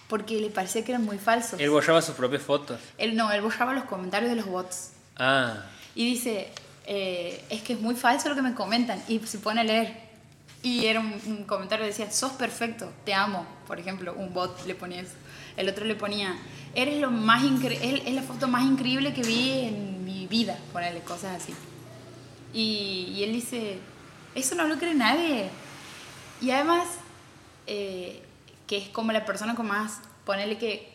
Porque 0.08 0.38
le 0.40 0.50
parecía 0.50 0.84
que 0.84 0.92
eran 0.92 1.04
muy 1.04 1.18
falsos. 1.18 1.58
Él 1.58 1.70
borraba 1.70 2.02
sus 2.02 2.14
propias 2.14 2.42
fotos. 2.42 2.78
Él 2.98 3.16
no, 3.16 3.32
él 3.32 3.40
borraba 3.40 3.72
los 3.72 3.84
comentarios 3.84 4.30
de 4.30 4.36
los 4.36 4.46
bots. 4.46 4.90
Ah. 5.16 5.64
Y 5.94 6.04
dice, 6.04 6.52
eh, 6.86 7.44
es 7.48 7.62
que 7.62 7.72
es 7.72 7.80
muy 7.80 7.94
falso 7.94 8.28
lo 8.28 8.34
que 8.34 8.42
me 8.42 8.54
comentan. 8.54 9.02
Y 9.08 9.18
se 9.20 9.38
pone 9.38 9.62
a 9.62 9.64
leer. 9.64 10.10
Y 10.62 10.86
era 10.86 11.00
un, 11.00 11.44
comentario 11.44 11.84
que 11.84 11.90
decía, 11.90 12.10
sos 12.10 12.32
perfecto, 12.32 12.92
te 13.04 13.14
amo. 13.14 13.46
Por 13.66 13.80
ejemplo, 13.80 14.12
un 14.14 14.34
bot 14.34 14.66
le 14.66 14.74
ponía 14.74 15.00
eso. 15.00 15.14
El 15.60 15.68
otro 15.68 15.84
le 15.84 15.94
ponía, 15.94 16.38
eres 16.74 17.00
lo 17.00 17.10
más 17.10 17.42
es 17.44 18.14
la 18.14 18.22
foto 18.22 18.48
más 18.48 18.64
increíble 18.64 19.12
que 19.12 19.22
vi 19.22 19.50
en 19.60 20.04
mi 20.06 20.26
vida, 20.26 20.58
ponerle 20.72 21.00
cosas 21.00 21.42
así. 21.42 21.54
Y, 22.54 23.12
y, 23.14 23.24
él 23.24 23.32
dice, 23.32 23.78
eso 24.34 24.54
no 24.54 24.66
lo 24.66 24.78
cree 24.78 24.94
nadie. 24.94 25.50
Y 26.40 26.50
además, 26.50 26.88
eh, 27.66 28.22
que 28.66 28.78
es 28.78 28.88
como 28.88 29.12
la 29.12 29.26
persona 29.26 29.54
con 29.54 29.66
más, 29.66 30.00
ponerle 30.24 30.56
que 30.56 30.90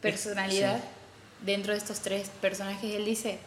personalidad 0.00 0.82
dentro 1.42 1.72
de 1.72 1.78
estos 1.78 2.00
tres 2.00 2.30
personajes, 2.40 2.92
él 2.92 3.04
dice, 3.04 3.38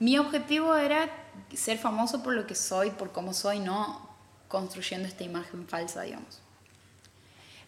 mi 0.00 0.16
objetivo 0.16 0.74
era 0.74 1.10
ser 1.54 1.76
famoso 1.76 2.22
por 2.22 2.32
lo 2.32 2.46
que 2.46 2.54
soy, 2.54 2.90
por 2.92 3.12
cómo 3.12 3.34
soy, 3.34 3.58
no 3.58 4.08
construyendo 4.48 5.06
esta 5.06 5.22
imagen 5.22 5.68
falsa, 5.68 6.00
digamos. 6.00 6.40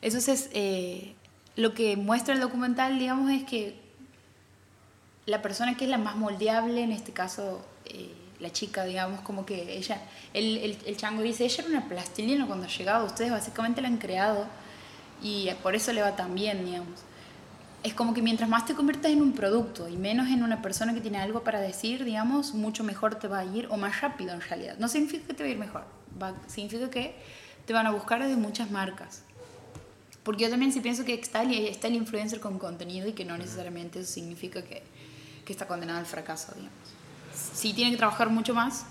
Entonces, 0.00 0.49
eh, 0.54 1.14
lo 1.57 1.75
que 1.75 1.97
muestra 1.97 2.35
el 2.35 2.41
documental, 2.41 2.99
digamos, 2.99 3.31
es 3.31 3.45
que 3.45 3.75
la 5.25 5.43
persona 5.43 5.77
que 5.77 5.85
es 5.85 5.91
la 5.91 5.99
más 5.99 6.17
moldeable, 6.17 6.83
en 6.83 6.93
este 6.93 7.13
caso 7.13 7.65
eh, 7.87 8.15
la 8.39 8.53
chica, 8.53 8.85
digamos, 8.85 9.21
como 9.21 9.47
que 9.47 9.77
ella, 9.77 10.01
el, 10.35 10.59
el, 10.59 10.79
el, 10.85 10.97
chango 10.97 11.23
dice, 11.23 11.45
ella 11.45 11.65
era 11.65 11.79
una 11.79 11.89
plastilina 11.89 12.47
cuando 12.47 12.67
ha 12.67 12.69
llegado, 12.69 13.07
ustedes 13.07 13.31
básicamente 13.31 13.81
la 13.81 13.89
han 13.89 13.97
creado 13.97 14.47
y 15.23 15.49
por 15.63 15.75
eso 15.75 15.93
le 15.93 16.03
va 16.03 16.15
tan 16.15 16.35
bien, 16.35 16.65
digamos. 16.65 17.01
es 17.83 17.95
como 17.95 18.13
que 18.13 18.21
mientras 18.21 18.49
más 18.49 18.67
te 18.67 18.75
conviertas 18.75 19.11
en 19.11 19.23
un 19.23 19.33
producto 19.33 19.89
y 19.89 19.97
menos 19.97 20.29
en 20.29 20.43
una 20.43 20.61
persona 20.61 20.93
que 20.93 21.01
tiene 21.01 21.19
algo 21.19 21.43
para 21.43 21.61
decir, 21.61 22.05
digamos, 22.05 22.55
mucho 22.55 22.85
mejor 22.85 23.15
te 23.15 23.29
va 23.29 23.39
a 23.39 23.45
ir 23.45 23.67
o 23.71 23.77
más 23.79 24.01
rápido 24.03 24.35
en 24.35 24.43
realidad. 24.43 24.77
No 24.79 24.89
significa 24.89 25.29
que 25.29 25.35
te 25.35 25.43
va 25.43 25.49
a 25.49 25.53
ir 25.53 25.59
mejor, 25.59 25.85
va, 26.23 26.35
significa 26.47 26.91
que 26.91 27.17
te 27.65 27.73
van 27.73 27.87
a 27.87 27.91
buscar 27.91 28.23
desde 28.23 28.37
muchas 28.37 28.71
marcas. 28.71 29.23
Porque 30.26 30.45
yo 30.45 30.50
también 30.50 30.73
sí 30.73 30.80
pienso 30.80 31.06
que 31.06 31.14
está 31.14 31.40
el, 31.42 31.52
está 31.52 31.88
el 31.88 31.95
influencer 31.95 32.38
con 32.40 32.59
contenido 32.59 33.09
y 33.09 33.14
que 33.14 33.25
no 33.25 33.38
necesariamente 33.38 34.00
eso 34.00 34.12
significa 34.12 34.62
que, 34.62 34.83
que 35.47 35.52
está 35.52 35.66
condenado 35.66 35.99
al 35.99 36.06
fracaso, 36.06 36.52
digamos. 36.54 36.75
Sí 37.54 37.73
tiene 37.73 37.92
que 37.92 37.97
trabajar 37.97 38.28
mucho 38.28 38.52
más 38.52 38.85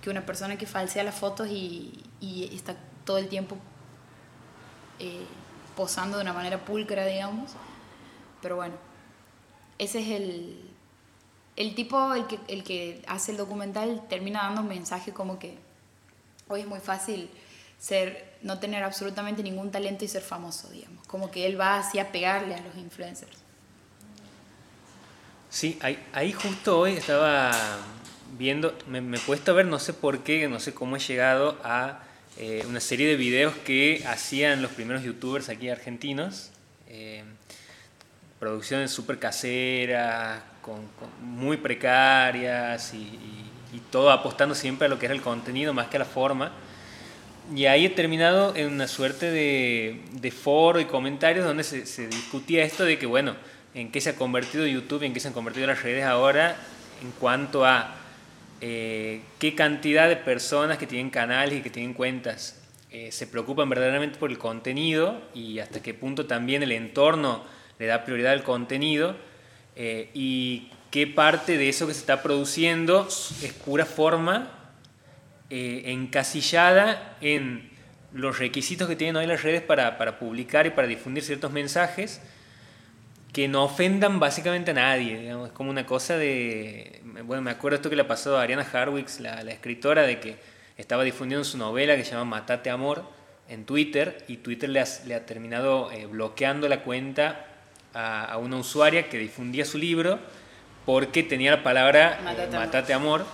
que 0.00 0.10
una 0.10 0.26
persona 0.26 0.58
que 0.58 0.66
falsea 0.66 1.04
las 1.04 1.14
fotos 1.14 1.46
y, 1.48 2.02
y 2.20 2.50
está 2.52 2.74
todo 3.04 3.18
el 3.18 3.28
tiempo 3.28 3.56
eh, 4.98 5.26
posando 5.76 6.16
de 6.16 6.22
una 6.24 6.32
manera 6.32 6.64
pulcra, 6.64 7.06
digamos 7.06 7.52
pero 8.42 8.56
bueno, 8.56 8.74
ese 9.78 10.00
es 10.00 10.08
el, 10.08 10.60
el 11.56 11.74
tipo, 11.74 12.12
el 12.12 12.26
que, 12.26 12.40
el 12.48 12.64
que 12.64 13.02
hace 13.06 13.30
el 13.30 13.38
documental, 13.38 14.02
termina 14.08 14.42
dando 14.42 14.62
un 14.62 14.68
mensaje 14.68 15.12
como 15.12 15.38
que 15.38 15.56
hoy 16.48 16.62
es 16.62 16.66
muy 16.66 16.80
fácil 16.80 17.30
ser, 17.78 18.31
no 18.42 18.58
tener 18.58 18.82
absolutamente 18.82 19.42
ningún 19.42 19.70
talento 19.70 20.04
y 20.04 20.08
ser 20.08 20.22
famoso, 20.22 20.68
digamos. 20.70 21.06
Como 21.06 21.30
que 21.30 21.46
él 21.46 21.60
va 21.60 21.78
así 21.78 21.98
a 21.98 22.12
pegarle 22.12 22.54
a 22.54 22.60
los 22.60 22.76
influencers. 22.76 23.38
Sí, 25.50 25.78
ahí, 25.82 26.02
ahí 26.12 26.32
justo 26.32 26.78
hoy 26.78 26.94
estaba 26.94 27.52
viendo, 28.38 28.76
me, 28.88 29.00
me 29.00 29.18
he 29.18 29.20
puesto 29.20 29.52
a 29.52 29.54
ver, 29.54 29.66
no 29.66 29.78
sé 29.78 29.92
por 29.92 30.20
qué, 30.20 30.48
no 30.48 30.60
sé 30.60 30.72
cómo 30.72 30.96
he 30.96 30.98
llegado 30.98 31.58
a 31.62 32.02
eh, 32.38 32.64
una 32.66 32.80
serie 32.80 33.06
de 33.06 33.16
videos 33.16 33.54
que 33.56 34.02
hacían 34.06 34.62
los 34.62 34.70
primeros 34.72 35.02
youtubers 35.02 35.48
aquí 35.48 35.68
argentinos. 35.68 36.50
Eh, 36.88 37.24
producciones 38.38 38.90
súper 38.90 39.18
caseras, 39.18 40.42
con, 40.62 40.80
muy 41.20 41.58
precarias 41.58 42.92
y, 42.94 43.18
todo 43.90 44.10
apostando 44.10 44.54
siempre 44.54 44.86
a 44.86 44.88
lo 44.88 44.98
que 44.98 45.06
era 45.06 45.14
el 45.14 45.22
contenido 45.22 45.72
más 45.72 45.88
que 45.88 45.96
a 45.96 46.00
la 46.00 46.04
forma. 46.04 46.52
Y 47.54 47.66
ahí 47.66 47.86
he 47.86 47.90
terminado 47.90 48.54
en 48.56 48.72
una 48.72 48.86
suerte 48.88 49.30
de, 49.30 50.00
de 50.12 50.30
foro 50.30 50.80
y 50.80 50.84
comentarios 50.84 51.44
donde 51.44 51.64
se, 51.64 51.86
se, 51.86 52.06
discutía 52.06 52.64
esto 52.64 52.84
de 52.84 52.98
que, 52.98 53.06
bueno, 53.06 53.34
en 53.74 53.90
qué 53.90 54.00
se 54.00 54.10
ha 54.10 54.16
convertido 54.16 54.66
YouTube, 54.66 55.02
en 55.02 55.12
qué 55.12 55.20
se 55.20 55.28
han 55.28 55.34
convertido 55.34 55.66
las 55.66 55.82
redes 55.82 56.04
ahora 56.04 56.56
en 57.02 57.10
cuanto 57.12 57.66
a 57.66 57.96
eh, 58.60 59.22
qué 59.38 59.54
cantidad 59.54 60.08
de 60.08 60.16
personas 60.16 60.78
que 60.78 60.86
tienen 60.86 61.10
canales 61.10 61.58
y 61.58 61.62
que 61.62 61.70
tienen 61.70 61.94
cuentas 61.94 62.60
eh, 62.90 63.10
se 63.10 63.26
preocupan 63.26 63.68
verdaderamente 63.68 64.18
por 64.18 64.30
el 64.30 64.38
contenido 64.38 65.20
y 65.34 65.58
hasta 65.58 65.82
qué 65.82 65.94
punto 65.94 66.26
también 66.26 66.62
el 66.62 66.72
entorno 66.72 67.42
le 67.78 67.86
da 67.86 68.04
prioridad 68.04 68.32
al 68.32 68.44
contenido 68.44 69.16
eh, 69.74 70.10
y 70.14 70.68
qué 70.90 71.06
parte 71.06 71.56
de 71.58 71.68
eso 71.68 71.86
que 71.86 71.94
se 71.94 72.00
está 72.00 72.22
produciendo 72.22 73.08
es 73.08 73.52
pura 73.64 73.84
forma 73.84 74.61
eh, 75.54 75.92
encasillada 75.92 77.18
en 77.20 77.70
los 78.14 78.38
requisitos 78.38 78.88
que 78.88 78.96
tienen 78.96 79.16
hoy 79.16 79.26
las 79.26 79.42
redes 79.42 79.60
para, 79.60 79.98
para, 79.98 80.18
publicar 80.18 80.66
y 80.66 80.70
para 80.70 80.88
difundir 80.88 81.22
ciertos 81.22 81.52
mensajes 81.52 82.22
que 83.34 83.48
no 83.48 83.64
ofendan 83.64 84.18
básicamente 84.18 84.70
a 84.70 84.74
nadie. 84.74 85.30
Es 85.30 85.52
como 85.52 85.68
una 85.68 85.84
cosa 85.84 86.16
de... 86.16 87.02
Bueno, 87.24 87.42
me 87.42 87.50
acuerdo 87.50 87.76
esto 87.76 87.90
que 87.90 87.96
le 87.96 88.04
pasó 88.04 88.38
a 88.38 88.42
Ariana 88.42 88.66
Harwicz, 88.70 89.20
la, 89.20 89.42
la 89.42 89.52
escritora, 89.52 90.02
de 90.02 90.20
que 90.20 90.36
estaba 90.78 91.04
difundiendo 91.04 91.44
su 91.44 91.58
novela 91.58 91.96
que 91.96 92.04
se 92.04 92.12
llama 92.12 92.24
Matate 92.24 92.70
Amor 92.70 93.04
en 93.48 93.66
Twitter 93.66 94.24
y 94.28 94.38
Twitter 94.38 94.70
le 94.70 94.80
ha, 94.80 94.86
le 95.04 95.14
ha 95.14 95.26
terminado 95.26 95.92
eh, 95.92 96.06
bloqueando 96.06 96.66
la 96.68 96.82
cuenta 96.82 97.46
a, 97.92 98.38
una 98.38 98.56
usuaria 98.56 99.10
que 99.10 99.18
difundía 99.18 99.66
su 99.66 99.76
libro 99.76 100.18
porque 100.86 101.22
tenía 101.22 101.50
la 101.50 101.62
palabra 101.62 102.18
eh, 102.20 102.48
Matate, 102.50 102.94
amor, 102.94 103.26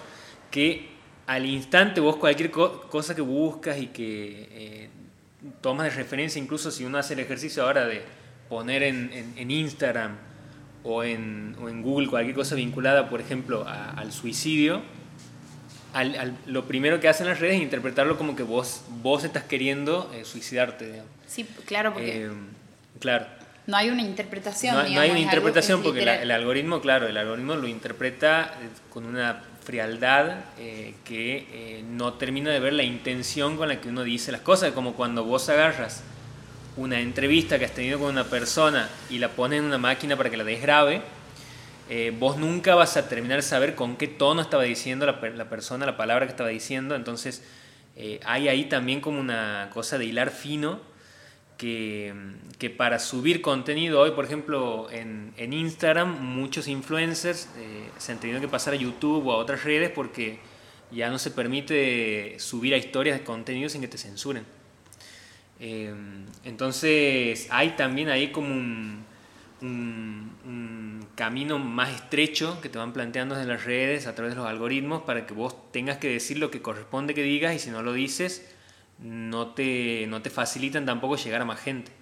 que 0.50 0.97
al 1.28 1.44
instante 1.44 2.00
vos 2.00 2.16
cualquier 2.16 2.50
cosa 2.50 3.14
que 3.14 3.20
buscas 3.20 3.78
y 3.78 3.88
que 3.88 4.48
eh, 4.50 4.88
tomas 5.60 5.84
de 5.84 5.90
referencia, 5.90 6.42
incluso 6.42 6.70
si 6.70 6.86
uno 6.86 6.96
hace 6.96 7.12
el 7.12 7.20
ejercicio 7.20 7.64
ahora 7.64 7.86
de 7.86 8.02
poner 8.48 8.82
en, 8.82 9.34
en, 9.36 9.50
Instagram 9.50 10.16
o 10.84 11.04
en, 11.04 11.54
o 11.60 11.68
en, 11.68 11.82
Google 11.82 12.08
cualquier 12.08 12.34
cosa 12.34 12.54
vinculada, 12.54 13.10
por 13.10 13.20
ejemplo, 13.20 13.66
al 13.68 14.10
suicidio, 14.10 14.80
al, 15.92 16.34
lo 16.46 16.64
primero 16.64 16.98
que 16.98 17.08
hacen 17.08 17.26
las 17.26 17.40
redes 17.40 17.56
es 17.56 17.62
interpretarlo 17.62 18.16
como 18.16 18.34
que 18.34 18.42
vos, 18.42 18.84
vos 19.02 19.22
estás 19.22 19.42
queriendo 19.42 20.10
eh, 20.14 20.24
suicidarte. 20.24 21.02
Sí, 21.26 21.46
claro, 21.66 21.92
porque... 21.92 22.30
claro 23.00 23.26
no 23.68 23.76
hay 23.76 23.90
una 23.90 24.00
interpretación. 24.00 24.74
No, 24.74 24.80
hay 24.98 25.10
una 25.10 25.20
interpretación 25.20 25.82
porque 25.82 26.02
el 26.02 26.30
algoritmo, 26.30 26.80
claro, 26.80 27.06
el 27.06 27.18
algoritmo 27.18 27.54
lo 27.54 27.68
interpreta 27.68 28.54
eh, 28.62 28.68
con 28.88 29.04
una 29.04 29.42
frialdad 29.68 30.46
eh, 30.58 30.94
que 31.04 31.46
eh, 31.52 31.84
no 31.86 32.14
termina 32.14 32.50
de 32.50 32.58
ver 32.58 32.72
la 32.72 32.84
intención 32.84 33.58
con 33.58 33.68
la 33.68 33.82
que 33.82 33.90
uno 33.90 34.02
dice 34.02 34.32
las 34.32 34.40
cosas, 34.40 34.72
como 34.72 34.94
cuando 34.94 35.24
vos 35.24 35.46
agarras 35.50 36.02
una 36.78 37.00
entrevista 37.00 37.58
que 37.58 37.66
has 37.66 37.74
tenido 37.74 37.98
con 37.98 38.08
una 38.08 38.24
persona 38.24 38.88
y 39.10 39.18
la 39.18 39.28
pones 39.28 39.58
en 39.58 39.66
una 39.66 39.76
máquina 39.76 40.16
para 40.16 40.30
que 40.30 40.38
la 40.38 40.44
desgrabe, 40.44 41.02
vos 42.18 42.38
nunca 42.38 42.76
vas 42.76 42.96
a 42.96 43.10
terminar 43.10 43.38
de 43.38 43.42
saber 43.42 43.74
con 43.74 43.96
qué 43.96 44.06
tono 44.08 44.40
estaba 44.40 44.62
diciendo 44.62 45.04
la, 45.04 45.20
la 45.34 45.50
persona, 45.50 45.84
la 45.84 45.98
palabra 45.98 46.24
que 46.24 46.30
estaba 46.30 46.48
diciendo, 46.48 46.94
entonces 46.94 47.42
hay 48.24 48.48
ahí 48.48 48.64
también 48.66 49.02
como 49.02 49.20
una 49.20 49.68
cosa 49.74 49.98
de 49.98 50.06
hilar 50.06 50.30
fino 50.30 50.80
que, 51.58 52.14
que, 52.58 52.70
para 52.70 52.98
subir 52.98 53.42
contenido 53.42 54.00
hoy, 54.00 54.12
por 54.12 54.24
ejemplo, 54.24 54.88
en, 54.90 55.34
en 55.36 55.52
Instagram, 55.52 56.22
muchos 56.22 56.68
influencers 56.68 57.50
eh, 57.58 57.90
se 57.98 58.12
han 58.12 58.20
tenido 58.20 58.40
que 58.40 58.48
pasar 58.48 58.72
a 58.72 58.76
YouTube 58.76 59.26
o 59.26 59.32
a 59.32 59.36
otras 59.36 59.64
redes 59.64 59.90
porque 59.90 60.38
ya 60.90 61.10
no 61.10 61.18
se 61.18 61.30
permite 61.30 62.36
subir 62.38 62.72
a 62.72 62.76
historias 62.76 63.18
de 63.18 63.24
contenido 63.24 63.68
sin 63.68 63.80
que 63.80 63.88
te 63.88 63.98
censuren. 63.98 64.44
Eh, 65.60 65.92
entonces 66.44 67.48
hay 67.50 67.70
también 67.70 68.08
ahí 68.08 68.30
como 68.30 68.54
un, 68.54 69.06
camino 71.16 71.58
más 71.58 71.92
estrecho 71.92 72.60
que 72.60 72.68
te 72.68 72.78
van 72.78 72.92
planteando 72.92 73.34
desde 73.34 73.48
las 73.48 73.64
redes 73.64 74.06
a 74.06 74.14
través 74.14 74.34
de 74.34 74.40
los 74.40 74.46
algoritmos 74.46 75.02
para 75.02 75.26
que 75.26 75.34
vos 75.34 75.72
tengas 75.72 75.98
que 75.98 76.08
decir 76.08 76.38
lo 76.38 76.52
que 76.52 76.62
corresponde 76.62 77.12
que 77.12 77.24
digas 77.24 77.52
y 77.56 77.58
si 77.58 77.70
no 77.70 77.82
lo 77.82 77.92
dices, 77.92 78.54
no 78.98 79.48
te, 79.48 80.06
no 80.08 80.22
te 80.22 80.30
facilitan 80.30 80.86
tampoco 80.86 81.16
llegar 81.16 81.42
a 81.42 81.44
más 81.44 81.60
gente. 81.60 81.92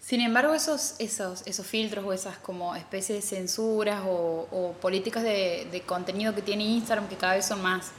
Sin 0.00 0.20
embargo, 0.20 0.54
esos, 0.54 0.94
esos, 0.98 1.46
esos 1.46 1.66
filtros 1.66 2.04
o 2.04 2.12
esas 2.12 2.38
como 2.38 2.74
especies 2.74 3.18
de 3.18 3.36
censuras 3.36 4.02
o, 4.06 4.74
políticas 4.80 5.22
de, 5.22 5.82
contenido 5.86 6.34
que 6.34 6.42
tiene 6.42 6.64
Instagram, 6.64 7.08
que 7.08 7.16
cada 7.16 7.34
vez 7.34 7.46
son 7.46 7.62
más 7.62 7.92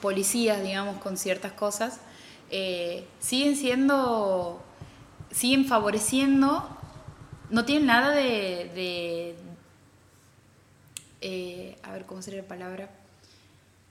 policías, 0.00 0.62
digamos, 0.62 0.98
con 0.98 1.16
ciertas 1.16 1.52
cosas, 1.52 2.00
eh, 2.50 3.04
siguen 3.18 3.56
siendo, 3.56 4.62
siguen 5.30 5.66
favoreciendo, 5.66 6.68
no 7.50 7.64
tienen 7.64 7.86
nada 7.86 8.10
de, 8.10 8.70
de 8.74 9.34
eh, 11.20 11.76
a 11.82 11.92
ver, 11.92 12.06
¿cómo 12.06 12.22
sería 12.22 12.42
la 12.42 12.48
palabra? 12.48 12.90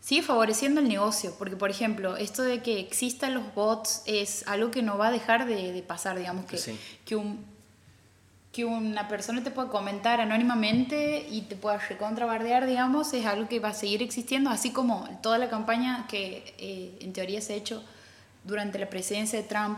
Sigue 0.10 0.24
favoreciendo 0.24 0.82
el 0.82 0.88
negocio, 0.88 1.36
porque 1.38 1.56
por 1.56 1.70
ejemplo, 1.70 2.18
esto 2.18 2.42
de 2.42 2.64
que 2.64 2.80
existan 2.80 3.36
los 3.36 3.54
bots 3.54 4.02
es 4.08 4.44
algo 4.48 4.72
que 4.72 4.82
no 4.82 4.98
va 4.98 5.10
a 5.10 5.12
dejar 5.12 5.46
de, 5.46 5.84
pasar, 5.88 6.18
digamos, 6.18 6.46
que, 6.46 6.58
que, 7.06 7.16
un, 7.16 7.46
que 8.52 8.66
una 8.66 9.08
persona 9.08 9.44
te 9.44 9.52
pueda 9.52 9.70
comentar 9.70 10.20
anónimamente 10.20 11.28
y 11.30 11.42
te 11.42 11.56
pueda 11.56 11.78
recontrabardear, 11.78 12.66
digamos, 12.66 13.14
es 13.14 13.28
algo 13.28 13.48
que 13.48 13.60
va 13.60 13.70
a 13.70 13.74
seguir 13.76 14.02
existiendo, 14.02 14.50
así 14.50 14.72
como 14.72 15.08
toda 15.22 15.38
la 15.38 15.48
campaña 15.48 16.08
que 16.10 16.56
eh, 16.58 16.98
en 17.02 17.14
teoría 17.14 17.40
se 17.40 17.54
ha 17.54 17.58
hecho 17.58 17.84
durante 18.46 18.80
la 18.80 18.90
presidencia 18.90 19.40
de 19.40 19.48
Trump, 19.48 19.78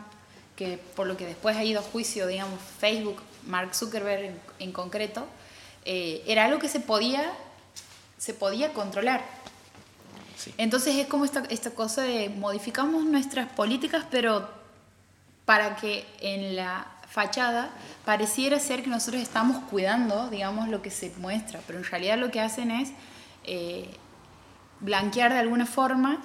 que 0.56 0.80
por 0.96 1.08
lo 1.08 1.18
que 1.18 1.26
después 1.26 1.58
ha 1.58 1.66
ido 1.66 1.82
a 1.82 1.84
juicio, 1.84 2.26
digamos, 2.28 2.58
Facebook, 2.80 3.22
Mark 3.48 3.76
Zuckerberg 3.76 4.32
en, 4.60 4.72
concreto, 4.72 5.26
eh, 5.84 6.24
era 6.26 6.46
algo 6.46 6.58
que 6.58 6.70
se 6.70 6.80
podía, 6.80 7.34
se 8.18 8.34
podía 8.34 8.72
controlar 8.72 9.41
entonces 10.58 10.96
es 10.96 11.08
como 11.08 11.26
esta, 11.26 11.44
esta 11.50 11.72
cosa 11.72 12.04
de 12.04 12.30
modificamos 12.30 13.06
nuestras 13.06 13.52
políticas, 13.52 14.06
pero 14.10 14.50
para 15.46 15.76
que 15.76 16.06
en 16.20 16.56
la 16.56 16.88
fachada 17.08 17.72
pareciera 18.06 18.60
ser 18.60 18.84
que 18.84 18.90
nosotros 18.90 19.22
estamos 19.22 19.64
cuidando, 19.66 20.30
digamos, 20.30 20.70
lo 20.70 20.82
que 20.82 20.90
se 20.90 21.12
muestra, 21.18 21.60
pero 21.68 21.80
en 21.80 21.86
realidad 21.86 22.18
lo 22.18 22.32
que 22.32 22.40
hacen 22.40 22.72
es 22.72 22.92
eh, 23.44 23.90
blanquear 24.80 25.34
de 25.34 25.40
alguna 25.40 25.66
forma, 25.66 26.22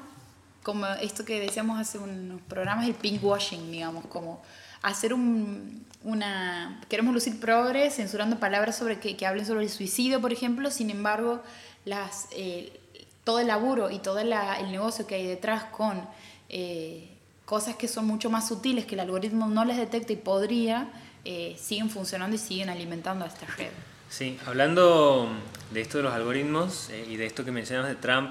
como 0.63 0.87
esto 0.87 1.25
que 1.25 1.41
decíamos 1.41 1.81
hace 1.81 1.99
unos 1.99 2.41
programas, 2.43 2.87
el 2.87 2.95
pinkwashing, 2.95 3.71
digamos, 3.71 4.07
como 4.07 4.43
hacer 4.83 5.13
un, 5.13 5.85
una... 6.05 6.81
Queremos 6.89 7.13
lucir 7.13 7.41
progres 7.41 7.97
censurando 7.97 8.39
palabras 8.39 8.77
sobre 8.77 9.01
que, 9.01 9.17
que 9.17 9.27
hablen 9.27 9.45
sobre 9.45 9.65
el 9.65 9.71
suicidio, 9.71 10.21
por 10.21 10.33
ejemplo, 10.33 10.71
sin 10.71 10.91
embargo, 10.91 11.43
las... 11.85 12.29
Eh, 12.31 12.81
todo 13.27 13.41
el 13.41 13.49
laburo 13.49 13.91
y 13.91 13.99
todo 13.99 14.21
el 14.21 14.31
negocio 14.71 15.05
que 15.09 15.17
hay 15.17 15.27
detrás 15.27 15.65
con 15.65 16.01
eh, 16.49 17.09
cosas 17.45 17.75
que 17.75 17.89
son 17.89 18.07
mucho 18.07 18.31
más 18.31 18.47
sutiles 18.47 18.87
que 18.87 18.95
el 18.95 19.01
algoritmo 19.01 19.49
no 19.49 19.65
les 19.65 19.77
detecta 19.77 20.13
y 20.13 20.17
podría, 20.17 20.93
eh, 21.25 21.57
siguen 21.59 21.91
funcionando 21.91 22.37
y 22.37 22.39
siguen 22.39 22.71
alimentando 22.71 23.25
a 23.25 23.29
esta 23.29 23.47
red. 23.59 23.71
Sí, 24.09 24.39
hablando 24.47 25.29
de 25.73 25.81
esto 25.81 25.99
de 25.99 26.05
los 26.05 26.15
algoritmos 26.15 26.89
eh, 26.91 27.05
y 27.11 27.17
de 27.17 27.27
esto 27.27 27.45
que 27.45 27.51
mencionas 27.51 27.89
de 27.89 27.97
Trump, 27.97 28.31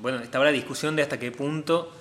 bueno, 0.00 0.18
estaba 0.20 0.46
la 0.46 0.50
discusión 0.50 0.96
de 0.96 1.02
hasta 1.02 1.18
qué 1.18 1.30
punto 1.30 1.92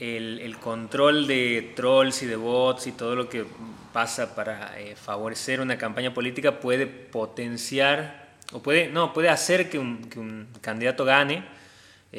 el, 0.00 0.56
control 0.60 1.28
de 1.28 1.72
trolls 1.76 2.24
y 2.24 2.26
de 2.26 2.34
bots 2.34 2.88
y 2.88 2.92
todo 2.92 3.14
lo 3.14 3.28
que 3.28 3.46
pasa 3.92 4.34
para 4.34 4.74
favorecer 4.96 5.60
una 5.60 5.78
campaña 5.78 6.12
política 6.12 6.58
puede 6.58 6.86
potenciar 6.88 8.21
o 8.52 8.62
puede, 8.62 8.88
no, 8.88 9.12
puede 9.12 9.28
hacer 9.28 9.68
que 9.68 9.78
un, 9.78 10.48
candidato 10.60 11.04
gane. 11.04 11.44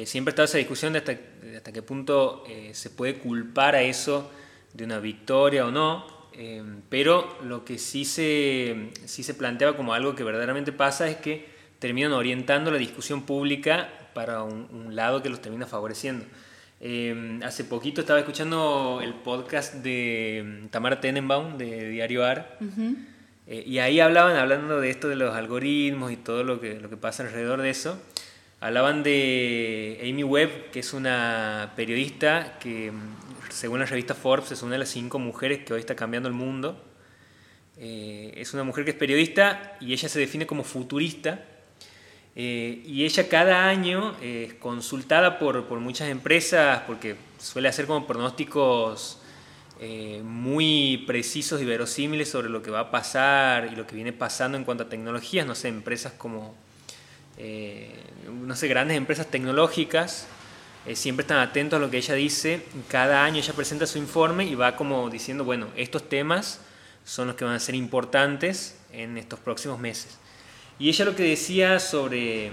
siempre 0.04 0.30
estaba 0.30 0.44
esa 0.44 0.58
discusión 0.58 0.92
de 0.92 0.98
hasta, 0.98 1.72
qué 1.72 1.82
punto 1.82 2.44
se 2.72 2.90
puede 2.90 3.18
culpar 3.18 3.74
a 3.74 3.82
eso 3.82 4.30
de 4.72 4.84
una 4.84 4.98
victoria 4.98 5.66
o 5.66 5.70
no. 5.70 6.14
Em, 6.36 6.82
pero 6.88 7.38
lo 7.44 7.64
que 7.64 7.78
sí 7.78 8.04
se, 8.04 8.90
sí 9.04 9.22
se 9.22 9.34
planteaba 9.34 9.76
como 9.76 9.94
algo 9.94 10.16
que 10.16 10.24
verdaderamente 10.24 10.72
pasa 10.72 11.08
es 11.08 11.16
que 11.16 11.48
terminan 11.78 12.12
orientando 12.12 12.70
la 12.70 12.78
discusión 12.78 13.22
pública 13.22 13.88
para 14.14 14.42
un, 14.42 14.96
lado 14.96 15.22
que 15.22 15.28
los 15.28 15.40
termina 15.40 15.66
favoreciendo. 15.66 16.24
Em, 16.80 17.42
hace 17.42 17.64
poquito 17.64 18.00
estaba 18.00 18.18
escuchando 18.18 19.00
el 19.02 19.14
podcast 19.14 19.74
de 19.74 20.38
em, 20.38 20.68
Tamara 20.68 21.00
Tenenbaum 21.00 21.56
de 21.56 21.90
Diario 21.90 22.24
AR 22.24 22.58
eh, 23.46 23.62
y 23.66 23.78
ahí 23.78 24.00
hablaban, 24.00 24.36
hablando 24.36 24.80
de 24.80 24.90
esto 24.90 25.08
de 25.08 25.16
los 25.16 25.34
algoritmos 25.34 26.12
y 26.12 26.16
todo 26.16 26.44
lo 26.44 26.60
que, 26.60 26.80
lo 26.80 26.88
que 26.88 26.96
pasa 26.96 27.22
alrededor 27.24 27.60
de 27.60 27.70
eso, 27.70 28.00
hablaban 28.60 29.02
de 29.02 30.00
Amy 30.02 30.24
Webb, 30.24 30.70
que 30.70 30.80
es 30.80 30.92
una 30.94 31.72
periodista 31.76 32.58
que 32.58 32.92
según 33.50 33.78
la 33.78 33.86
revista 33.86 34.14
Forbes, 34.14 34.52
es 34.52 34.62
una 34.62 34.72
de 34.72 34.78
las 34.78 34.88
cinco 34.88 35.18
mujeres 35.18 35.64
que 35.64 35.72
hoy 35.72 35.80
está 35.80 35.94
cambiando 35.94 36.28
el 36.28 36.34
mundo. 36.34 36.82
Eh, 37.76 38.32
es 38.36 38.54
una 38.54 38.64
mujer 38.64 38.84
que 38.84 38.92
es 38.92 38.96
periodista 38.96 39.76
y 39.80 39.92
ella 39.92 40.08
se 40.08 40.18
define 40.18 40.46
como 40.46 40.64
futurista. 40.64 41.44
Eh, 42.36 42.82
y 42.84 43.04
ella 43.04 43.28
cada 43.28 43.68
año 43.68 44.16
es 44.20 44.54
consultada 44.54 45.38
por, 45.38 45.66
por, 45.66 45.78
muchas 45.78 46.08
empresas 46.08 46.82
porque 46.84 47.14
suele 47.38 47.68
hacer 47.68 47.86
como 47.86 48.08
pronósticos 48.08 49.20
eh, 49.80 50.22
muy 50.24 51.04
precisos 51.06 51.60
y 51.60 51.64
verosímiles 51.64 52.30
sobre 52.30 52.48
lo 52.48 52.62
que 52.62 52.70
va 52.70 52.80
a 52.80 52.90
pasar 52.90 53.68
y 53.72 53.76
lo 53.76 53.86
que 53.86 53.94
viene 53.94 54.12
pasando 54.12 54.56
en 54.56 54.64
cuanto 54.64 54.84
a 54.84 54.88
tecnologías. 54.88 55.46
No 55.46 55.54
sé, 55.54 55.68
empresas 55.68 56.12
como, 56.12 56.54
no 58.28 58.56
sé, 58.56 58.68
grandes 58.68 58.96
empresas 58.96 59.26
tecnológicas 59.30 60.26
eh, 60.86 60.96
siempre 60.96 61.22
están 61.22 61.38
atentos 61.38 61.78
a 61.78 61.80
lo 61.80 61.90
que 61.90 61.96
ella 61.96 62.14
dice. 62.14 62.62
Cada 62.88 63.24
año 63.24 63.38
ella 63.38 63.54
presenta 63.54 63.86
su 63.86 63.98
informe 63.98 64.44
y 64.44 64.54
va 64.54 64.76
como 64.76 65.08
diciendo, 65.08 65.44
bueno, 65.44 65.68
estos 65.76 66.08
temas 66.08 66.60
son 67.04 67.28
los 67.28 67.36
que 67.36 67.44
van 67.44 67.54
a 67.54 67.60
ser 67.60 67.74
importantes 67.74 68.78
en 68.92 69.16
estos 69.16 69.40
próximos 69.40 69.78
meses. 69.78 70.18
Y 70.78 70.88
ella 70.90 71.04
lo 71.06 71.16
que 71.16 71.22
decía 71.22 71.80
sobre, 71.80 72.50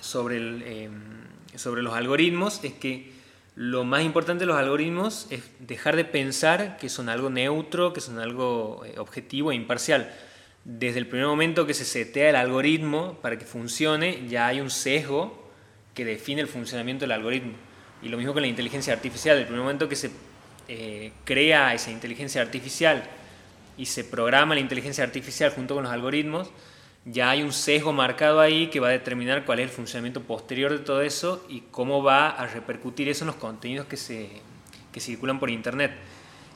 sobre, 0.00 0.36
em, 0.84 0.92
sobre 1.56 1.82
los 1.82 1.94
algoritmos 1.94 2.60
es 2.62 2.72
que 2.72 3.12
lo 3.56 3.84
más 3.84 4.02
importante 4.02 4.42
de 4.42 4.46
los 4.46 4.56
algoritmos 4.56 5.28
es 5.30 5.42
dejar 5.60 5.94
de 5.94 6.04
pensar 6.04 6.76
que 6.76 6.88
son 6.88 7.08
algo 7.08 7.30
neutro, 7.30 7.92
que 7.92 8.00
son 8.00 8.18
algo 8.18 8.82
eh, 8.84 8.98
objetivo 8.98 9.52
e 9.52 9.54
imparcial. 9.54 10.12
Desde 10.64 10.98
el 10.98 11.06
primer 11.06 11.26
momento 11.26 11.66
que 11.66 11.74
se 11.74 11.84
setea 11.84 12.30
el 12.30 12.36
algoritmo 12.36 13.18
para 13.22 13.38
que 13.38 13.44
funcione, 13.44 14.26
ya 14.28 14.48
hay 14.48 14.60
un 14.60 14.70
sesgo 14.70 15.50
que 15.94 16.04
define 16.04 16.40
el 16.40 16.48
funcionamiento 16.48 17.04
del 17.04 17.12
algoritmo. 17.12 17.52
Y 18.02 18.08
lo 18.08 18.16
mismo 18.16 18.32
con 18.32 18.42
la 18.42 18.48
inteligencia 18.48 18.92
artificial. 18.92 19.36
El 19.36 19.44
primer 19.44 19.62
momento 19.62 19.88
que 19.88 19.96
se 19.96 20.10
eh, 20.66 21.12
crea 21.24 21.74
esa 21.74 21.90
inteligencia 21.90 22.42
artificial 22.42 23.04
y 23.76 23.86
se 23.86 24.02
programa 24.02 24.54
la 24.54 24.60
inteligencia 24.60 25.04
artificial 25.04 25.50
junto 25.50 25.74
con 25.74 25.84
los 25.84 25.92
algoritmos, 25.92 26.50
ya 27.06 27.30
hay 27.30 27.42
un 27.42 27.52
sesgo 27.52 27.92
marcado 27.92 28.40
ahí 28.40 28.68
que 28.68 28.80
va 28.80 28.88
a 28.88 28.92
determinar 28.92 29.44
cuál 29.44 29.60
es 29.60 29.64
el 29.64 29.70
funcionamiento 29.70 30.22
posterior 30.22 30.72
de 30.72 30.78
todo 30.78 31.02
eso 31.02 31.44
y 31.48 31.60
cómo 31.70 32.02
va 32.02 32.30
a 32.30 32.46
repercutir 32.46 33.08
eso 33.08 33.24
en 33.24 33.28
los 33.28 33.36
contenidos 33.36 33.86
que, 33.86 33.96
se, 33.96 34.28
que 34.92 35.00
circulan 35.00 35.38
por 35.38 35.50
Internet. 35.50 35.92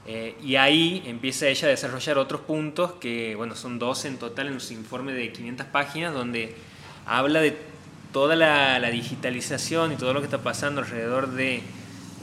Eh, 0.07 0.35
y 0.43 0.57
ahí 0.57 1.03
empieza 1.05 1.49
ella 1.49 1.69
a 1.69 1.71
desarrollar 1.71 2.17
otros 2.17 2.41
puntos 2.41 2.93
que, 2.93 3.35
bueno, 3.35 3.55
son 3.55 3.79
dos 3.79 4.07
en 4.07 4.17
total 4.17 4.47
en 4.47 4.59
su 4.59 4.73
informe 4.73 5.13
de 5.13 5.31
500 5.33 5.67
páginas, 5.67 6.15
donde 6.15 6.55
habla 7.05 7.43
de 7.43 7.55
toda 8.11 8.35
la, 8.35 8.81
digitalización 8.91 9.93
y 9.93 9.97
todo 9.97 10.15
lo 10.15 10.21
que 10.21 10.25
está 10.25 10.39
pasando 10.39 10.81
alrededor 10.81 11.33
de 11.33 11.61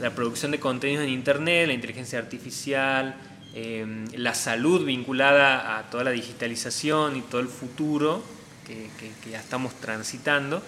la 0.00 0.10
producción 0.10 0.50
de 0.50 0.58
contenidos 0.58 1.04
en 1.04 1.10
Internet, 1.10 1.68
la 1.68 1.74
inteligencia 1.74 2.18
artificial, 2.18 3.14
em, 3.56 4.06
la 4.12 4.34
salud 4.34 4.84
vinculada 4.84 5.78
a 5.78 5.88
toda 5.88 6.04
la 6.04 6.10
digitalización 6.10 7.16
y 7.16 7.22
todo 7.22 7.40
el 7.40 7.48
futuro 7.48 8.22
que, 8.66 9.30
ya 9.30 9.40
estamos 9.40 9.74
transitando, 9.74 10.62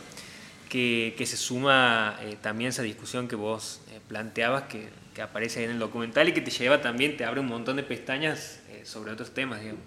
que, 0.71 1.15
se 1.19 1.37
suma 1.37 2.19
eh, 2.23 2.39
también 2.41 2.71
esa 2.71 2.83
discusión 2.83 3.29
que 3.29 3.37
vos 3.37 3.83
eh, 3.91 4.01
planteabas, 4.09 4.65
que, 4.65 4.89
aparece 5.21 5.59
ahí 5.59 5.65
en 5.65 5.73
el 5.73 5.79
documental 5.81 6.29
y 6.29 6.33
que 6.33 6.41
te 6.41 6.53
lleva 6.53 6.81
también, 6.81 7.17
te 7.17 7.25
abre 7.25 7.41
un 7.41 7.49
montón 7.49 7.75
de 7.75 7.83
pestañas 7.83 8.61
eh, 8.69 8.83
sobre 8.85 9.11
otros 9.11 9.35
temas, 9.35 9.61
digamos. 9.61 9.83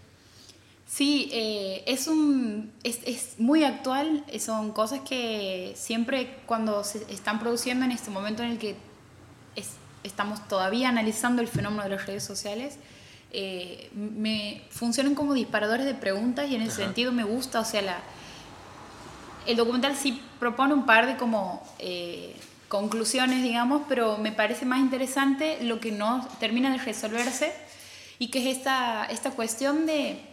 Sí, 0.85 1.29
eh, 1.31 1.85
es, 1.87 2.07
un, 2.07 2.73
es, 2.83 2.99
es, 3.05 3.35
muy 3.39 3.63
actual, 3.63 4.25
son 4.39 4.73
cosas 4.73 4.99
que 5.07 5.71
siempre 5.77 6.35
cuando 6.45 6.83
se 6.83 7.09
están 7.09 7.39
produciendo 7.39 7.85
en 7.85 7.91
este 7.91 8.11
momento 8.11 8.43
en 8.43 8.51
el 8.51 8.57
que 8.57 8.75
estamos 10.03 10.47
todavía 10.47 10.89
analizando 10.89 11.41
el 11.41 11.47
fenómeno 11.47 11.83
de 11.83 11.89
las 11.89 12.05
redes 12.05 12.23
sociales, 12.23 12.77
eh, 13.31 13.89
me 13.93 14.63
funcionan 14.69 15.15
como 15.15 15.33
disparadores 15.33 15.85
de 15.85 15.93
preguntas 15.93 16.49
y 16.49 16.55
en 16.55 16.63
ese 16.63 16.77
sentido 16.77 17.11
me 17.11 17.23
gusta, 17.23 17.61
o 17.61 17.65
sea, 17.65 17.81
la, 17.81 17.99
el 19.45 19.55
documental 19.55 19.95
sí 19.95 20.21
propone 20.39 20.73
un 20.73 20.85
par 20.85 21.07
de 21.07 21.17
como 21.17 21.63
eh, 21.79 22.35
conclusiones, 22.67 23.43
digamos, 23.43 23.83
pero 23.87 24.17
me 24.17 24.31
parece 24.31 24.65
más 24.65 24.79
interesante 24.79 25.63
lo 25.63 25.79
que 25.79 25.91
no 25.91 26.27
termina 26.39 26.71
de 26.71 26.77
resolverse 26.77 27.53
y 28.19 28.27
que 28.29 28.39
es 28.39 28.57
esta, 28.57 29.05
esta 29.05 29.31
cuestión 29.31 29.85
de 29.85 30.31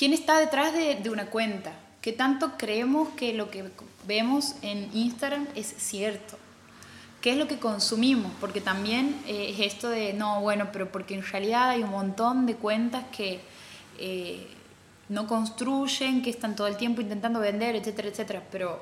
¿Quién 0.00 0.14
está 0.14 0.38
detrás 0.38 0.72
de, 0.72 1.10
una 1.10 1.26
cuenta? 1.26 1.74
¿Qué 2.00 2.14
tanto 2.14 2.52
creemos 2.56 3.10
que 3.10 3.34
lo 3.34 3.50
que 3.50 3.64
vemos 4.06 4.54
en 4.62 4.88
Instagram 4.94 5.46
es 5.54 5.74
cierto? 5.76 6.38
¿Qué 7.20 7.32
es 7.32 7.36
lo 7.36 7.46
que 7.46 7.58
consumimos? 7.58 8.32
Porque 8.40 8.62
también 8.62 9.20
eh, 9.26 9.50
es 9.50 9.74
esto 9.74 9.90
de, 9.90 10.14
no, 10.14 10.40
bueno, 10.40 10.70
pero 10.72 10.90
porque 10.90 11.14
en 11.14 11.22
realidad 11.22 11.70
hay 11.70 11.82
un 11.82 11.90
montón 11.90 12.46
de 12.46 12.56
cuentas 12.56 13.04
que 13.14 13.40
eh, 13.98 14.46
no 15.10 15.26
construyen, 15.26 16.22
que 16.22 16.30
están 16.30 16.56
todo 16.56 16.66
el 16.66 16.78
tiempo 16.78 17.02
intentando 17.02 17.38
vender, 17.40 17.76
etcétera, 17.76 18.08
etcétera. 18.08 18.42
Pero 18.50 18.80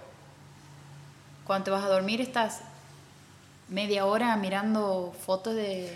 cuando 1.45 1.65
te 1.65 1.71
vas 1.73 1.83
a 1.83 1.89
dormir 1.89 2.21
estás 2.21 2.61
media 3.69 4.07
hora 4.07 4.37
mirando 4.37 5.15
fotos 5.27 5.57
de 5.57 5.91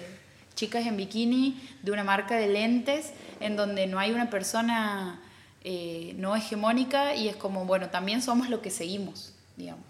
chicas 0.54 0.84
en 0.84 0.96
bikini 0.96 1.60
de 1.82 1.92
una 1.92 2.02
marca 2.02 2.36
de 2.36 2.48
lentes 2.48 3.12
en 3.40 3.56
donde 3.56 3.86
no 3.86 3.98
hay 3.98 4.10
una 4.10 4.30
persona 4.30 5.20
eh, 5.62 6.14
no 6.18 6.34
hegemónica 6.34 7.14
y 7.14 7.28
es 7.28 7.36
como, 7.36 7.64
bueno, 7.66 7.90
también 7.90 8.20
somos 8.20 8.50
lo 8.50 8.60
que 8.60 8.70
seguimos, 8.70 9.32
digamos, 9.56 9.86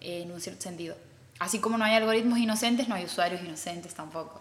en 0.00 0.30
un 0.30 0.42
cierto 0.42 0.62
sentido. 0.62 0.94
Así 1.38 1.58
como 1.58 1.78
no 1.78 1.84
hay 1.84 1.94
algoritmos 1.94 2.38
inocentes, 2.38 2.88
no 2.88 2.94
hay 2.94 3.04
usuarios 3.04 3.42
inocentes 3.42 3.94
tampoco. 3.94 4.40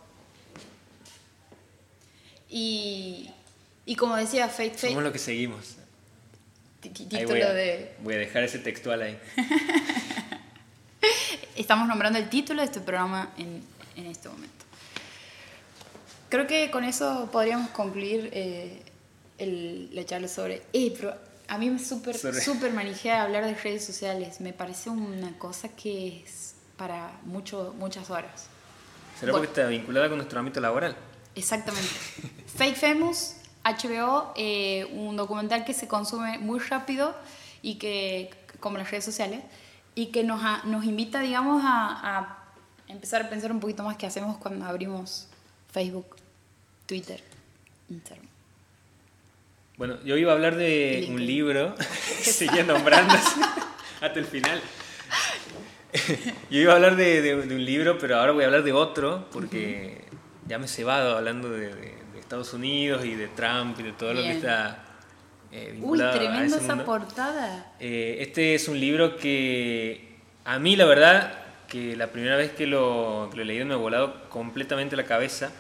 Y, 2.49 3.31
y 3.85 3.95
como 3.95 4.15
decía 4.15 4.47
Fate 4.47 4.71
Fate... 4.71 4.89
Somos 4.89 5.03
lo 5.03 5.11
que 5.11 5.19
seguimos. 5.19 5.77
Título 6.81 7.27
voy 7.27 7.41
a, 7.41 7.53
de... 7.53 7.95
Voy 8.03 8.13
a 8.13 8.17
dejar 8.17 8.43
ese 8.43 8.59
textual 8.59 9.01
ahí. 9.01 9.17
Estamos 11.55 11.87
nombrando 11.87 12.19
el 12.19 12.29
título 12.29 12.61
de 12.61 12.65
este 12.65 12.81
programa 12.81 13.31
en, 13.37 13.63
en 13.95 14.05
este 14.05 14.29
momento. 14.29 14.65
Creo 16.29 16.45
que 16.45 16.69
con 16.71 16.83
eso 16.83 17.29
podríamos 17.31 17.69
concluir 17.69 18.29
eh, 18.33 18.81
el, 19.37 19.95
la 19.95 20.05
charla 20.05 20.27
sobre... 20.27 20.61
Eh, 20.73 20.93
pero 20.95 21.15
a 21.47 21.57
mí 21.57 21.69
me 21.69 21.79
súper 21.79 22.17
super 22.17 22.71
manijea 22.71 23.23
hablar 23.23 23.45
de 23.45 23.55
redes 23.55 23.85
sociales. 23.85 24.41
Me 24.41 24.53
parece 24.53 24.89
una 24.89 25.37
cosa 25.37 25.69
que 25.69 26.23
es 26.23 26.52
para 26.77 27.19
mucho, 27.23 27.73
muchas 27.77 28.09
horas. 28.09 28.47
¿Será 29.19 29.31
porque 29.31 29.47
está 29.47 29.67
vinculada 29.67 30.09
con 30.09 30.17
nuestro 30.17 30.39
ámbito 30.39 30.59
laboral? 30.59 30.95
Exactamente. 31.35 31.89
Fake 32.57 32.75
Famous, 32.75 33.35
HBO, 33.63 34.33
eh, 34.35 34.87
un 34.93 35.15
documental 35.15 35.65
que 35.65 35.73
se 35.73 35.87
consume 35.87 36.37
muy 36.39 36.59
rápido 36.59 37.15
y 37.61 37.75
que, 37.75 38.29
como 38.59 38.77
las 38.77 38.91
redes 38.91 39.05
sociales, 39.05 39.41
y 39.95 40.07
que 40.07 40.23
nos, 40.23 40.41
nos 40.65 40.85
invita, 40.85 41.19
digamos, 41.19 41.63
a, 41.63 42.17
a 42.17 42.43
empezar 42.87 43.21
a 43.21 43.29
pensar 43.29 43.51
un 43.51 43.59
poquito 43.59 43.83
más 43.83 43.97
qué 43.97 44.05
hacemos 44.05 44.37
cuando 44.37 44.65
abrimos 44.65 45.27
Facebook. 45.71 46.15
Twitter, 46.85 47.21
Instagram. 47.89 48.27
Bueno, 49.77 49.97
yo 50.03 50.17
iba 50.17 50.31
a 50.31 50.35
hablar 50.35 50.55
de 50.55 51.07
un 51.09 51.25
libro, 51.25 51.75
sigue 52.21 52.63
nombrándose 52.63 53.39
hasta 54.01 54.19
el 54.19 54.25
final. 54.25 54.61
Yo 56.49 56.59
iba 56.59 56.73
a 56.73 56.75
hablar 56.75 56.95
de, 56.95 57.35
un 57.35 57.65
libro, 57.65 57.97
pero 57.97 58.17
ahora 58.17 58.31
voy 58.31 58.43
a 58.43 58.47
hablar 58.47 58.63
de 58.63 58.73
otro, 58.73 59.27
porque 59.31 60.05
ya 60.47 60.57
me 60.57 60.65
he 60.65 60.69
cebado 60.69 61.17
hablando 61.17 61.49
de, 61.49 62.01
Estados 62.19 62.53
Unidos 62.53 63.05
y 63.05 63.15
de 63.15 63.27
Trump 63.27 63.79
y 63.79 63.83
de 63.83 63.91
todo 63.91 64.13
lo 64.13 64.21
que 64.21 64.31
está 64.31 64.85
eh, 65.51 65.77
Uy, 65.81 65.99
tremendo 65.99 66.55
esa 66.55 66.83
portada. 66.83 67.73
Eh, 67.79 68.17
este 68.21 68.55
es 68.55 68.67
un 68.67 68.79
libro 68.79 69.17
que 69.17 70.17
a 70.45 70.57
mí 70.57 70.75
la 70.75 70.85
verdad 70.85 71.43
que 71.67 71.95
la 71.95 72.07
primera 72.07 72.37
vez 72.37 72.51
que 72.51 72.65
lo, 72.65 73.29
que 73.29 73.37
lo 73.37 73.43
he 73.43 73.45
leído 73.45 73.65
me 73.65 73.73
ha 73.73 73.77
volado 73.77 74.29
completamente 74.29 74.95
la 74.95 75.05
cabeza. 75.05 75.51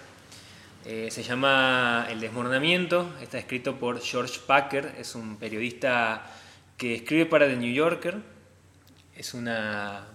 Eh, 0.85 1.09
se 1.11 1.23
llama 1.23 2.07
El 2.09 2.19
desmoronamiento, 2.19 3.13
está 3.21 3.37
escrito 3.37 3.75
por 3.75 4.01
George 4.01 4.39
Packer, 4.45 4.95
es 4.97 5.15
un 5.15 5.37
periodista 5.37 6.23
que 6.77 6.95
escribe 6.95 7.25
para 7.25 7.47
The 7.47 7.55
New 7.55 7.73
Yorker, 7.73 8.17
es 9.15 9.33
una, 9.33 10.05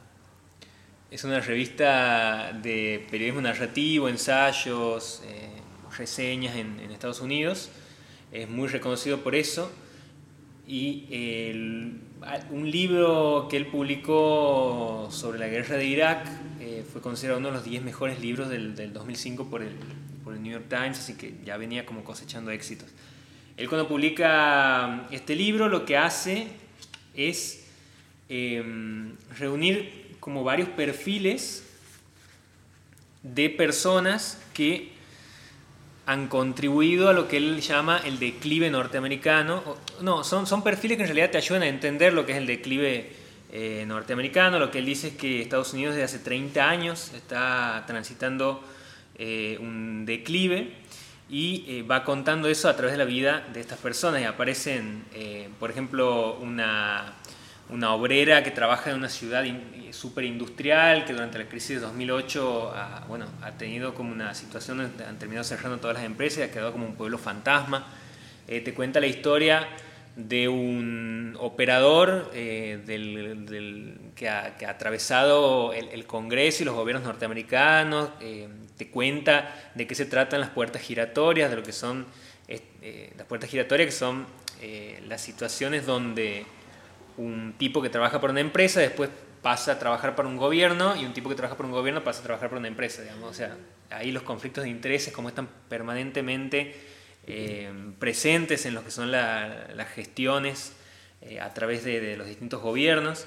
es 1.10 1.24
una 1.24 1.40
revista 1.40 2.52
de 2.62 3.06
periodismo 3.10 3.40
narrativo, 3.40 4.08
ensayos, 4.08 5.22
eh, 5.26 5.50
reseñas 5.96 6.56
en, 6.56 6.78
Estados 6.90 7.20
Unidos, 7.20 7.70
es 8.32 8.48
muy 8.48 8.68
reconocido 8.68 9.22
por 9.22 9.34
eso 9.34 9.70
y 10.66 11.06
un 12.50 12.70
libro 12.70 13.46
que 13.48 13.56
él 13.56 13.66
publicó 13.66 15.08
sobre 15.10 15.38
la 15.38 15.48
guerra 15.48 15.76
de 15.76 15.86
Irak 15.86 16.28
eh, 16.60 16.84
fue 16.92 17.00
considerado 17.00 17.38
uno 17.38 17.48
de 17.48 17.54
los 17.54 17.64
10 17.64 17.84
mejores 17.84 18.20
libros 18.20 18.48
del, 18.48 18.74
del 18.74 18.92
2005 18.92 19.48
por 19.48 19.62
el 19.62 19.76
por 20.28 20.36
el 20.36 20.42
New 20.42 20.52
York 20.52 20.66
Times, 20.68 20.98
así 20.98 21.14
que 21.14 21.32
ya 21.42 21.56
venía 21.56 21.86
como 21.86 22.04
cosechando 22.04 22.50
éxitos. 22.50 22.90
Él 23.56 23.66
cuando 23.66 23.88
publica 23.88 25.08
este 25.10 25.34
libro 25.34 25.70
lo 25.70 25.86
que 25.86 25.96
hace 25.96 26.48
es 27.14 27.66
em, 28.28 29.16
reunir 29.38 30.07
como 30.28 30.44
varios 30.44 30.68
perfiles 30.68 31.64
de 33.22 33.48
personas 33.48 34.38
que 34.52 34.92
han 36.04 36.28
contribuido 36.28 37.08
a 37.08 37.14
lo 37.14 37.28
que 37.28 37.38
él 37.38 37.62
llama 37.62 38.02
el 38.04 38.18
declive 38.18 38.68
norteamericano. 38.68 39.62
No, 40.02 40.24
son, 40.24 40.46
son 40.46 40.62
perfiles 40.62 40.98
que 40.98 41.04
en 41.04 41.08
realidad 41.08 41.30
te 41.30 41.38
ayudan 41.38 41.62
a 41.62 41.68
entender 41.68 42.12
lo 42.12 42.26
que 42.26 42.32
es 42.32 42.38
el 42.38 42.46
declive 42.46 43.10
eh, 43.52 43.84
norteamericano. 43.86 44.58
Lo 44.58 44.70
que 44.70 44.80
él 44.80 44.84
dice 44.84 45.08
es 45.08 45.14
que 45.14 45.40
Estados 45.40 45.72
Unidos 45.72 45.94
desde 45.94 46.04
hace 46.04 46.18
30 46.18 46.68
años 46.68 47.10
está 47.14 47.84
transitando 47.86 48.62
eh, 49.16 49.56
un 49.62 50.04
declive 50.04 50.74
y 51.30 51.64
eh, 51.68 51.82
va 51.84 52.04
contando 52.04 52.48
eso 52.48 52.68
a 52.68 52.76
través 52.76 52.92
de 52.92 52.98
la 52.98 53.06
vida 53.06 53.48
de 53.54 53.60
estas 53.60 53.78
personas 53.78 54.20
y 54.20 54.24
aparecen, 54.24 55.04
por 55.58 55.70
ejemplo, 55.70 56.34
una, 56.34 57.14
una, 57.70 57.92
obrera 57.92 58.42
que 58.42 58.50
trabaja 58.50 58.90
en 58.90 58.96
una 58.96 59.08
ciudad 59.08 59.44
súper 59.90 60.24
industrial 60.24 61.04
que 61.04 61.12
durante 61.12 61.38
la 61.38 61.48
crisis 61.48 61.76
de 61.76 61.80
2008 61.80 62.72
ha, 62.74 63.04
bueno, 63.08 63.26
ha 63.42 63.52
tenido 63.52 63.94
como 63.94 64.12
una 64.12 64.34
situación, 64.34 64.80
han 64.80 65.18
terminado 65.18 65.44
cerrando 65.44 65.78
todas 65.78 65.96
las 65.96 66.04
empresas 66.04 66.38
y 66.38 66.42
ha 66.42 66.50
quedado 66.50 66.72
como 66.72 66.86
un 66.86 66.94
pueblo 66.94 67.18
fantasma. 67.18 67.86
te 68.46 68.74
cuenta 68.74 69.00
la 69.00 69.06
historia 69.06 69.68
de 70.18 70.48
un 70.48 71.36
operador 71.38 72.32
eh, 72.34 72.82
que, 74.16 74.28
ha, 74.28 74.56
atravesado 74.68 75.72
el, 75.72 76.06
Congreso 76.06 76.62
y 76.62 76.66
los 76.66 76.74
gobiernos 76.74 77.04
norteamericanos, 77.04 78.10
eh, 78.20 78.48
te 78.76 78.88
cuenta 78.90 79.70
de 79.76 79.86
qué 79.86 79.94
se 79.94 80.06
tratan 80.06 80.40
las 80.40 80.50
puertas 80.50 80.82
giratorias, 80.82 81.50
de 81.50 81.56
lo 81.56 81.62
que 81.62 81.72
son 81.72 82.04
eh, 82.48 83.12
las 83.16 83.26
puertas 83.28 83.48
giratorias, 83.48 83.86
que 83.86 83.92
son 83.92 84.26
las 85.06 85.20
situaciones 85.20 85.86
donde 85.86 86.44
un 87.18 87.54
tipo 87.58 87.82
que 87.82 87.90
trabaja 87.90 88.20
por 88.20 88.30
una 88.30 88.40
empresa 88.40 88.80
después 88.80 89.10
pasa 89.42 89.72
a 89.72 89.78
trabajar 89.78 90.16
para 90.16 90.28
un 90.28 90.36
gobierno 90.36 90.96
y 90.96 91.04
un 91.04 91.12
tipo 91.12 91.28
que 91.28 91.34
trabaja 91.34 91.56
por 91.56 91.66
un 91.66 91.72
gobierno 91.72 92.02
pasa 92.02 92.20
a 92.20 92.22
trabajar 92.24 92.48
por 92.48 92.58
una 92.58 92.68
empresa, 92.68 93.02
digamos. 93.02 93.30
O 93.30 93.34
sea, 93.34 93.56
ahí 93.90 94.10
los 94.10 94.22
conflictos 94.22 94.64
de 94.64 94.70
intereses, 94.70 95.12
como 95.12 95.28
están 95.28 95.48
permanentemente 95.68 96.74
eh, 97.26 97.70
presentes 97.98 98.66
en 98.66 98.74
lo 98.74 98.84
que 98.84 98.90
son 98.90 99.12
las 99.12 99.88
gestiones 99.94 100.72
eh, 101.20 101.40
a 101.40 101.52
través 101.52 101.84
de, 101.84 102.16
los 102.16 102.26
distintos 102.26 102.62
gobiernos. 102.62 103.26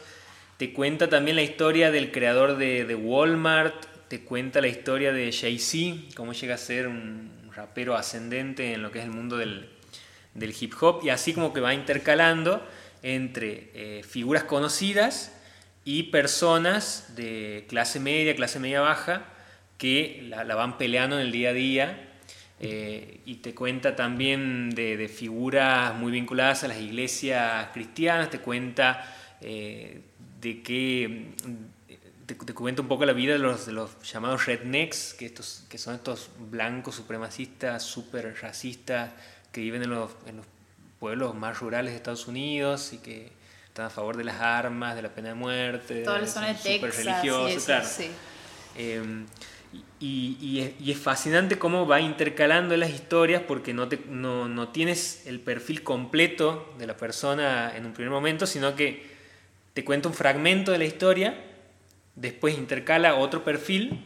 Te 0.57 0.73
cuenta 0.73 1.09
también 1.09 1.35
la 1.35 1.43
historia 1.43 1.91
del 1.91 2.11
creador 2.11 2.57
de, 2.57 2.95
Walmart, 2.95 3.85
te 4.07 4.21
cuenta 4.21 4.61
la 4.61 4.67
historia 4.67 5.11
de 5.11 5.31
Jay-Z, 5.31 6.15
cómo 6.15 6.33
llega 6.33 6.55
a 6.55 6.57
ser 6.57 6.87
un 6.87 7.31
rapero 7.53 7.95
ascendente 7.95 8.73
en 8.73 8.81
lo 8.81 8.91
que 8.91 8.99
es 8.99 9.05
el 9.05 9.11
mundo 9.11 9.37
del, 9.37 9.69
hip 10.35 10.73
hop, 10.79 11.01
y 11.03 11.09
así 11.09 11.33
como 11.33 11.53
que 11.53 11.59
va 11.59 11.73
intercalando 11.73 12.65
entre 13.03 13.71
eh, 13.73 14.03
figuras 14.03 14.43
conocidas 14.43 15.31
y 15.83 16.03
personas 16.03 17.13
de 17.15 17.65
clase 17.67 17.99
media, 17.99 18.35
clase 18.35 18.59
media 18.59 18.81
baja, 18.81 19.25
que 19.77 20.27
la, 20.29 20.43
van 20.55 20.77
peleando 20.77 21.19
en 21.19 21.25
el 21.25 21.31
día 21.31 21.49
a 21.49 21.53
día 21.53 22.09
eh, 22.59 23.21
y 23.25 23.35
te 23.37 23.55
cuenta 23.55 23.95
también 23.95 24.69
de, 24.69 25.07
figuras 25.07 25.95
muy 25.95 26.11
vinculadas 26.11 26.63
a 26.63 26.67
las 26.67 26.79
iglesias 26.79 27.69
cristianas, 27.73 28.29
te 28.29 28.39
cuenta 28.39 29.15
eh, 29.41 30.01
de 30.39 30.61
que 30.61 31.33
te, 32.25 32.53
cuenta 32.53 32.81
un 32.81 32.87
poco 32.87 33.05
la 33.05 33.13
vida 33.13 33.33
de 33.33 33.39
los, 33.39 33.65
de 33.65 33.71
los 33.71 33.99
llamados 34.03 34.45
rednecks, 34.45 35.15
que, 35.15 35.25
estos, 35.25 35.65
que 35.69 35.77
son 35.77 35.95
estos 35.95 36.29
blancos 36.37 36.95
supremacistas, 36.95 37.83
súper 37.83 38.35
racistas, 38.41 39.11
que 39.51 39.61
viven 39.61 39.83
en 39.83 39.89
los, 39.89 40.11
en 40.27 40.37
los, 40.37 40.45
pueblos 41.01 41.33
más 41.33 41.57
rurales 41.57 41.93
de 41.93 41.97
Estados 41.97 42.27
Unidos 42.27 42.93
y 42.93 42.99
que 42.99 43.31
están 43.65 43.87
a 43.87 43.89
favor 43.89 44.17
de 44.17 44.23
las 44.23 44.39
armas, 44.39 44.95
de 44.95 45.01
la 45.01 45.09
pena 45.09 45.29
de 45.29 45.33
muerte, 45.33 46.03
Toda 46.03 46.19
la 46.19 46.27
zona 46.27 46.49
de 46.49 46.53
Texas, 46.53 47.03
religiosos, 47.03 47.65
claro. 47.65 47.87
Sí. 47.87 48.11
Eh, 48.77 49.25
y, 49.99 50.59
es, 50.91 50.97
fascinante 50.99 51.57
cómo 51.57 51.87
va 51.87 52.01
intercalando 52.01 52.77
las 52.77 52.91
historias 52.91 53.41
porque 53.47 53.73
no, 53.73 53.87
te, 53.87 53.99
no, 54.09 54.47
no, 54.47 54.69
tienes 54.69 55.25
el 55.25 55.39
perfil 55.39 55.81
completo 55.81 56.71
de 56.77 56.85
la 56.85 56.95
persona 56.95 57.75
en 57.75 57.87
un 57.87 57.93
primer 57.93 58.11
momento, 58.11 58.45
sino 58.45 58.75
que 58.75 59.09
te 59.73 59.83
cuenta 59.83 60.07
un 60.07 60.13
fragmento 60.13 60.71
de 60.71 60.77
la 60.77 60.85
historia, 60.85 61.35
después 62.15 62.59
intercala 62.59 63.15
otro 63.15 63.43
perfil 63.43 64.05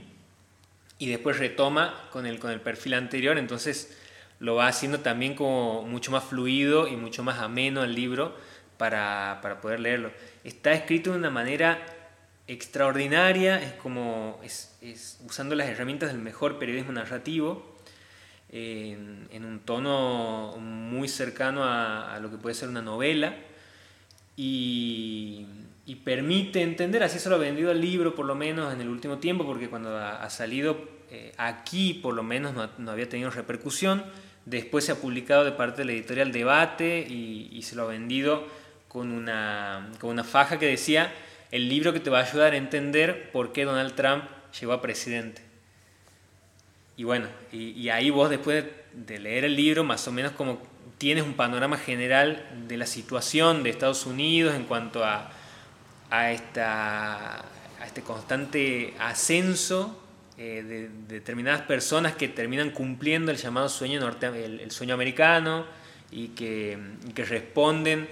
y 0.97 1.09
después 1.09 1.39
retoma 1.39 2.07
con 2.13 2.25
el, 2.25 2.39
con 2.39 2.51
el 2.51 2.61
perfil 2.61 2.93
anterior, 2.93 3.37
entonces 3.37 3.97
lo 4.39 4.55
va 4.55 4.67
haciendo 4.67 4.99
también 4.99 5.35
como 5.35 5.83
mucho 5.83 6.11
más 6.11 6.23
fluido 6.23 6.87
y 6.87 6.95
mucho 6.95 7.23
más 7.23 7.39
ameno 7.39 7.83
el 7.83 7.95
libro 7.95 8.35
para, 8.77 9.39
para 9.41 9.61
poder 9.61 9.79
leerlo. 9.79 10.11
Está 10.43 10.73
escrito 10.73 11.11
de 11.11 11.17
una 11.17 11.29
manera 11.29 11.79
extraordinaria, 12.47 13.61
es 13.61 13.73
como 13.73 14.39
es, 14.43 15.19
usando 15.25 15.55
las 15.55 15.67
herramientas 15.67 16.11
del 16.11 16.21
mejor 16.21 16.59
periodismo 16.59 16.91
narrativo, 16.91 17.75
en, 18.49 19.43
un 19.43 19.59
tono 19.65 20.55
muy 20.57 21.09
cercano 21.09 21.63
a, 21.63 22.17
lo 22.21 22.31
que 22.31 22.37
puede 22.37 22.55
ser 22.55 22.69
una 22.69 22.81
novela, 22.81 23.35
y, 24.37 25.47
permite 26.03 26.61
entender, 26.61 27.01
así 27.01 27.17
se 27.17 27.29
lo 27.29 27.35
ha 27.35 27.39
vendido 27.39 27.71
el 27.71 27.81
libro 27.81 28.13
por 28.13 28.27
lo 28.27 28.35
menos 28.35 28.71
en 28.71 28.79
el 28.79 28.89
último 28.89 29.17
tiempo, 29.17 29.43
porque 29.43 29.69
cuando 29.69 29.97
ha, 29.97 30.29
salido 30.29 30.77
eh, 31.09 31.33
aquí 31.37 31.95
por 31.95 32.13
lo 32.13 32.21
menos 32.21 32.53
no, 32.77 32.91
había 32.91 33.09
tenido 33.09 33.31
repercusión, 33.31 34.03
después 34.45 34.85
se 34.85 34.91
ha 34.91 34.95
publicado 34.95 35.43
de 35.43 35.51
parte 35.51 35.81
de 35.81 35.85
la 35.85 35.91
editorial 35.93 36.31
Debate 36.31 36.99
y, 36.99 37.61
se 37.63 37.75
lo 37.75 37.83
ha 37.83 37.87
vendido 37.87 38.47
con 38.87 39.11
una, 39.11 39.89
con 39.99 40.11
una 40.11 40.23
faja 40.23 40.59
que 40.59 40.67
decía 40.67 41.11
el 41.51 41.67
libro 41.67 41.93
que 41.93 41.99
te 41.99 42.09
va 42.09 42.19
a 42.19 42.23
ayudar 42.23 42.53
a 42.53 42.57
entender 42.57 43.31
por 43.31 43.51
qué 43.51 43.65
Donald 43.65 43.95
Trump 43.95 44.23
llegó 44.59 44.73
a 44.73 44.81
presidente. 44.81 45.41
Y 46.97 47.03
bueno, 47.03 47.27
y, 47.51 47.89
ahí 47.89 48.09
vos 48.09 48.29
después 48.29 48.65
de, 48.93 49.19
leer 49.19 49.45
el 49.45 49.55
libro, 49.55 49.83
más 49.83 50.07
o 50.07 50.11
menos 50.11 50.31
como 50.31 50.61
tienes 50.97 51.23
un 51.23 51.33
panorama 51.33 51.77
general 51.77 52.47
de 52.67 52.77
la 52.77 52.85
situación 52.85 53.63
de 53.63 53.69
Estados 53.69 54.05
Unidos 54.05 54.55
en 54.55 54.63
cuanto 54.63 55.03
a, 55.03 55.29
a, 56.09 56.31
esta, 56.31 57.39
a 57.39 57.85
este 57.85 58.01
constante 58.01 58.93
ascenso 58.99 60.04
eh, 60.37 60.63
de, 60.63 61.15
determinadas 61.15 61.61
personas 61.61 62.15
que 62.15 62.27
terminan 62.27 62.71
cumpliendo 62.71 63.31
el 63.31 63.37
llamado 63.37 63.69
sueño, 63.69 63.99
norte, 63.99 64.27
el, 64.27 64.71
sueño 64.71 64.93
americano 64.93 65.65
y 66.11 66.29
que, 66.29 66.77
que 67.13 67.25
responden 67.25 68.07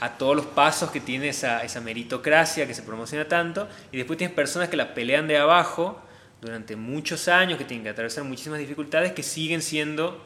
a 0.00 0.18
todos 0.18 0.34
los 0.34 0.46
pasos 0.46 0.90
que 0.90 1.00
tiene 1.00 1.28
esa, 1.28 1.62
esa 1.62 1.80
meritocracia 1.80 2.66
que 2.66 2.74
se 2.74 2.82
promociona 2.82 3.28
tanto, 3.28 3.68
y 3.92 3.98
después 3.98 4.18
tienes 4.18 4.34
personas 4.34 4.68
que 4.68 4.76
la 4.76 4.94
pelean 4.94 5.28
de 5.28 5.38
abajo 5.38 6.02
durante 6.40 6.74
muchos 6.74 7.28
años, 7.28 7.56
que 7.56 7.64
tienen 7.64 7.84
que 7.84 7.90
atravesar 7.90 8.24
muchísimas 8.24 8.58
dificultades, 8.58 9.12
que 9.12 9.22
siguen 9.22 9.62
siendo 9.62 10.20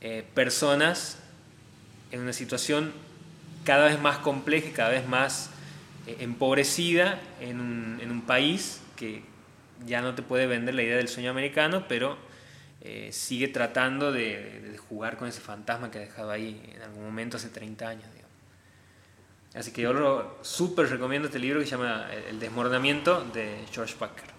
eh, 0.00 0.24
personas 0.32 1.18
en 2.12 2.20
una 2.20 2.32
situación 2.32 2.92
cada 3.64 3.86
vez 3.86 4.00
más 4.00 4.18
compleja 4.18 4.68
y 4.68 4.70
cada 4.70 4.90
vez 4.90 5.06
más 5.08 5.50
eh, 6.06 6.16
empobrecida 6.20 7.20
en 7.40 7.60
un, 7.60 7.98
en 8.00 8.10
un, 8.10 8.22
país 8.22 8.80
que 8.96 9.22
ya 9.86 10.02
no 10.02 10.14
te 10.14 10.22
puede 10.22 10.46
vender 10.46 10.74
la 10.74 10.82
idea 10.82 10.96
del 10.96 11.08
sueño 11.08 11.30
americano, 11.30 11.86
pero 11.88 12.16
eh, 12.80 13.10
sigue 13.12 13.48
tratando 13.48 14.12
de, 14.12 14.78
jugar 14.88 15.16
con 15.16 15.28
ese 15.28 15.40
fantasma 15.40 15.90
que 15.90 15.98
ha 15.98 16.00
dejado 16.00 16.30
ahí 16.30 16.60
en 16.74 16.82
algún 16.82 17.04
momento 17.04 17.36
hace 17.36 17.48
30 17.48 17.88
años. 17.88 18.04
Así 19.52 19.72
que 19.72 19.82
yo 19.82 19.92
lo 19.92 20.38
súper 20.42 20.88
recomiendo 20.88 21.26
este 21.26 21.40
libro 21.40 21.58
que 21.58 21.66
se 21.66 21.72
llama 21.72 22.08
El 22.28 22.38
desmoronamiento 22.38 23.24
de 23.24 23.64
George 23.72 23.96
Packer. 23.98 24.30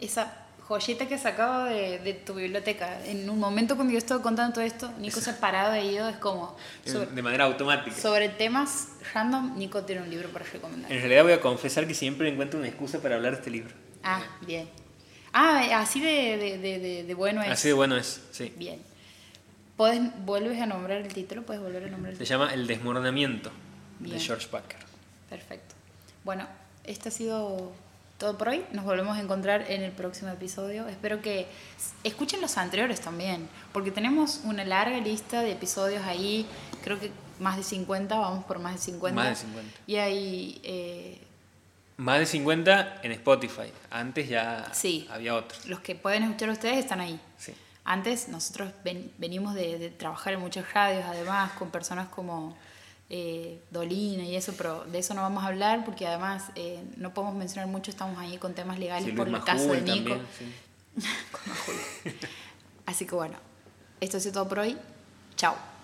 Esa, 0.00 0.45
joyita 0.68 1.06
que 1.06 1.16
sacado 1.18 1.64
de, 1.66 1.98
de, 1.98 2.14
tu 2.14 2.34
biblioteca. 2.34 3.04
En 3.06 3.28
un 3.30 3.38
momento 3.38 3.76
cuando 3.76 3.92
yo 3.92 3.98
estoy 3.98 4.20
contando 4.20 4.54
todo 4.54 4.64
esto, 4.64 4.92
Nico 4.98 5.20
se 5.20 5.30
ha 5.30 5.40
parado 5.40 5.72
de 5.72 5.84
ido, 5.84 6.08
es 6.08 6.16
como... 6.16 6.56
de 6.84 7.22
manera 7.22 7.44
automática. 7.44 7.96
Sobre 7.96 8.28
temas 8.28 8.88
random, 9.14 9.56
Nico 9.56 9.84
tiene 9.84 10.02
un 10.02 10.10
libro 10.10 10.28
para 10.30 10.44
recomendar. 10.44 10.90
En 10.90 10.98
realidad 10.98 11.22
voy 11.22 11.32
a 11.32 11.40
confesar 11.40 11.86
que 11.86 11.94
siempre 11.94 12.28
encuentro 12.28 12.58
una 12.58 12.68
excusa 12.68 13.00
para 13.00 13.14
hablar 13.16 13.32
de 13.32 13.38
este 13.38 13.50
libro. 13.50 13.74
Ah, 14.02 14.22
bien. 14.40 14.68
Ah, 15.32 15.80
así 15.80 16.00
de, 16.00 16.58
de, 16.58 17.04
de 17.04 17.14
bueno 17.14 17.42
es. 17.42 17.50
Así 17.50 17.68
de 17.68 17.74
bueno 17.74 17.96
es, 17.96 18.22
sí. 18.32 18.52
Bien. 18.56 18.80
¿Puedes, 19.76 20.00
¿Vuelves 20.24 20.60
a 20.60 20.66
nombrar 20.66 21.02
el 21.02 21.12
título? 21.12 21.42
¿Puedes 21.42 21.62
volver 21.62 21.84
a 21.84 21.88
nombrar 21.88 22.12
el 22.12 22.18
Se 22.18 22.24
llama 22.24 22.52
El 22.52 22.66
desmoronamiento 22.66 23.50
de 24.00 24.18
George 24.18 24.48
Packer. 24.48 24.78
Perfecto. 25.28 25.74
Bueno, 26.24 26.46
esto 26.84 27.10
ha 27.10 27.12
sido 27.12 27.72
todo 28.18 28.38
por 28.38 28.48
hoy. 28.48 28.64
Nos 28.72 28.84
volvemos 28.84 29.16
a 29.16 29.20
encontrar 29.20 29.70
en 29.70 29.82
el 29.82 29.92
próximo 29.92 30.30
episodio. 30.30 30.88
Espero 30.88 31.20
que 31.20 31.46
escuchen 32.04 32.40
los 32.40 32.56
anteriores 32.58 33.00
también, 33.00 33.48
porque 33.72 33.90
tenemos 33.90 34.40
una 34.44 34.64
larga 34.64 34.98
lista 34.98 35.42
de 35.42 35.52
episodios 35.52 36.04
ahí. 36.04 36.46
Creo 36.82 36.98
que 36.98 37.10
más 37.38 37.56
de 37.56 37.62
50, 37.62 38.16
vamos 38.16 38.44
por 38.44 38.58
más 38.58 38.74
de 38.74 38.78
50. 38.78 39.14
Más 39.14 39.28
de 39.28 39.36
50. 39.36 39.78
Y 39.86 39.96
hay... 39.96 40.60
Eh, 40.64 41.22
más 41.98 42.18
de 42.18 42.26
50 42.26 43.00
en 43.02 43.12
Spotify. 43.12 43.72
Antes 43.90 44.28
ya 44.28 44.70
había 45.10 45.34
otros. 45.34 45.66
Los 45.66 45.80
que 45.80 45.94
pueden 45.94 46.24
escuchar 46.24 46.50
ustedes 46.50 46.76
están 46.76 47.00
ahí. 47.00 47.18
Sí. 47.38 47.54
Antes 47.84 48.28
nosotros 48.28 48.72
venimos 49.18 49.54
de, 49.54 49.78
de, 49.78 49.90
trabajar 49.90 50.34
en 50.34 50.40
muchas 50.40 50.70
radios, 50.74 51.04
además, 51.06 51.52
con 51.52 51.70
personas 51.70 52.08
como 52.08 52.56
eh, 53.08 53.62
Dolina 53.70 54.24
y 54.24 54.34
eso, 54.34 54.54
pero 54.56 54.84
de 54.84 54.98
eso 54.98 55.14
no 55.14 55.22
vamos 55.22 55.44
a 55.44 55.48
hablar 55.48 55.84
porque 55.84 56.06
además 56.06 56.44
eh, 56.54 56.82
no 56.96 57.14
podemos 57.14 57.36
mencionar 57.36 57.68
mucho, 57.68 57.90
estamos 57.90 58.18
ahí 58.18 58.38
con 58.38 58.54
temas 58.54 58.78
legales 58.78 59.14
por 59.14 59.28
el 59.28 59.42
caso 59.44 59.72
de 59.72 59.80
Nico. 59.82 60.16
Así 62.86 63.06
que 63.06 63.14
bueno, 63.14 63.36
esto 64.00 64.16
ha 64.16 64.20
sido 64.20 64.34
todo 64.34 64.48
por 64.48 64.60
hoy. 64.60 64.76
Chao. 65.36 65.75